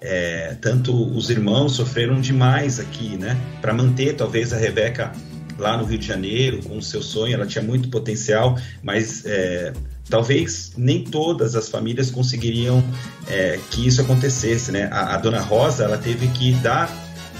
[0.00, 3.36] É, tanto os irmãos sofreram demais aqui, né?
[3.60, 5.12] Para manter talvez a Rebeca
[5.58, 9.72] lá no Rio de Janeiro com o seu sonho, ela tinha muito potencial, mas é,
[10.08, 12.82] talvez nem todas as famílias conseguiriam
[13.26, 14.88] é, que isso acontecesse, né?
[14.92, 16.88] A, a, dona Rosa, ela teve que dar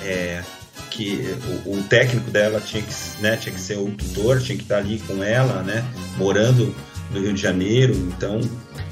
[0.04, 0.42] é,
[0.90, 4.64] que o, o, técnico dela tinha que, né, tinha que ser o tutor, tinha que
[4.64, 5.84] estar ali com ela, né?
[6.16, 6.74] Morando
[7.11, 8.40] no Rio de Janeiro, então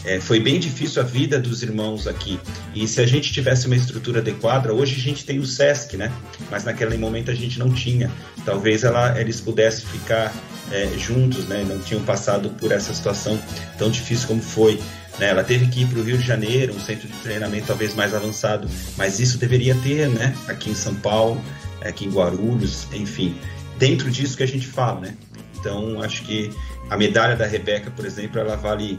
[0.06, 2.38] é, foi bem difícil a vida dos irmãos aqui.
[2.72, 6.12] E se a gente tivesse uma estrutura adequada, hoje a gente tem o SESC, né?
[6.48, 8.10] Mas naquele momento a gente não tinha.
[8.44, 10.32] Talvez ela, eles pudessem ficar
[10.70, 11.64] é, juntos, né?
[11.68, 13.38] Não tinham passado por essa situação
[13.76, 14.80] tão difícil como foi.
[15.18, 15.30] Né?
[15.30, 18.14] Ela teve que ir para o Rio de Janeiro, um centro de treinamento talvez mais
[18.14, 20.36] avançado, mas isso deveria ter, né?
[20.46, 21.42] Aqui em São Paulo,
[21.80, 23.36] aqui em Guarulhos, enfim.
[23.76, 25.14] Dentro disso que a gente fala, né?
[25.58, 26.50] Então, acho que
[26.88, 28.98] a medalha da Rebeca, por exemplo, ela vale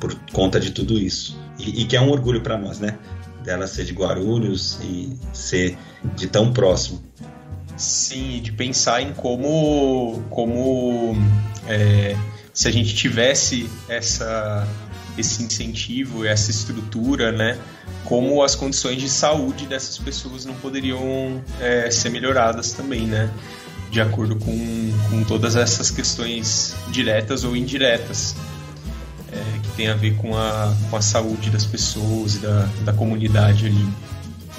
[0.00, 1.38] por conta de tudo isso.
[1.58, 2.98] E, e que é um orgulho para nós, né?
[3.42, 5.76] Dela ser de Guarulhos e ser
[6.14, 7.02] de tão próximo.
[7.76, 11.16] Sim, de pensar em como, como
[11.66, 12.16] é,
[12.52, 14.66] se a gente tivesse essa,
[15.16, 17.56] esse incentivo, essa estrutura, né?
[18.04, 23.30] Como as condições de saúde dessas pessoas não poderiam é, ser melhoradas também, né?
[23.90, 28.34] De acordo com, com todas essas questões diretas ou indiretas
[29.38, 32.92] é, que tem a ver com a, com a saúde das pessoas e da, da
[32.92, 33.88] comunidade ali.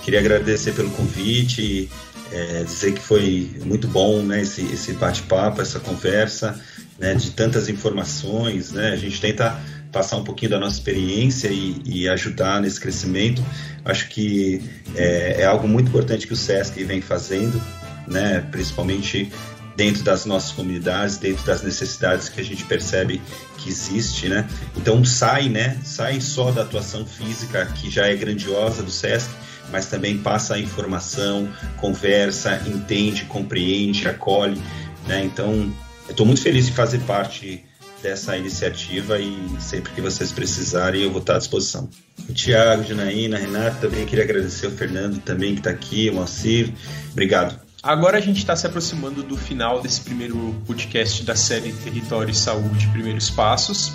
[0.03, 1.89] Queria agradecer pelo convite,
[2.31, 6.59] é, dizer que foi muito bom né, esse, esse bate-papo, essa conversa,
[6.97, 8.71] né, de tantas informações.
[8.71, 9.59] Né, a gente tenta
[9.91, 13.43] passar um pouquinho da nossa experiência e, e ajudar nesse crescimento.
[13.83, 14.61] Acho que
[14.95, 17.61] é, é, algo muito importante que o SESC vem fazendo,
[18.07, 19.31] né, principalmente
[19.79, 23.21] dentro das nossas comunidades, dentro das necessidades que a gente percebe
[23.57, 24.45] que existe, né?
[24.75, 25.79] Então sai, né?
[25.85, 29.29] Sai só da atuação física que já é grandiosa do SESC,
[29.71, 34.61] mas também passa a informação, conversa, entende, compreende, acolhe,
[35.07, 35.23] né?
[35.23, 35.73] Então,
[36.09, 37.63] estou muito feliz de fazer parte
[38.03, 41.89] dessa iniciativa e sempre que vocês precisarem eu vou estar à disposição.
[42.27, 46.73] O Tiago, Janaína, Renato, também queria agradecer o Fernando também que está aqui, o Moacir,
[47.13, 47.68] obrigado.
[47.81, 52.35] Agora a gente está se aproximando do final desse primeiro podcast da série Território e
[52.35, 53.93] Saúde Primeiros Passos.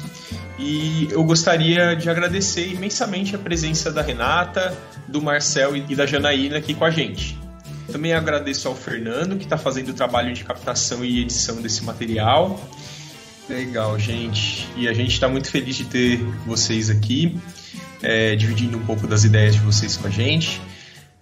[0.59, 4.75] E eu gostaria de agradecer imensamente a presença da Renata,
[5.07, 7.39] do Marcel e da Janaína aqui com a gente.
[7.93, 12.59] Também agradeço ao Fernando, que está fazendo o trabalho de captação e edição desse material.
[13.47, 14.67] Legal, gente.
[14.79, 16.17] E a gente está muito feliz de ter
[16.47, 17.37] vocês aqui,
[18.03, 20.59] é, dividindo um pouco das ideias de vocês com a gente.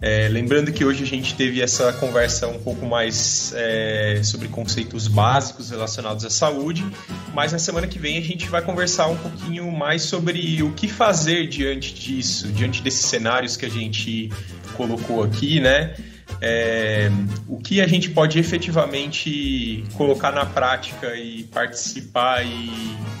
[0.05, 5.07] É, lembrando que hoje a gente teve essa conversa um pouco mais é, sobre conceitos
[5.07, 6.85] básicos relacionados à saúde,
[7.33, 10.89] mas na semana que vem a gente vai conversar um pouquinho mais sobre o que
[10.89, 14.29] fazer diante disso, diante desses cenários que a gente
[14.75, 15.95] colocou aqui, né?
[16.41, 17.09] É,
[17.47, 22.49] o que a gente pode efetivamente colocar na prática e participar e,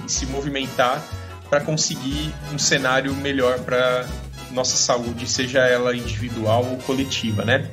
[0.05, 1.01] e se movimentar
[1.49, 4.05] para conseguir um cenário melhor para
[4.53, 7.71] nossa saúde, seja ela individual ou coletiva, né?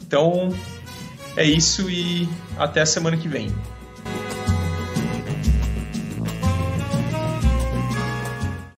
[0.00, 0.54] Então,
[1.36, 3.54] é isso e até a semana que vem.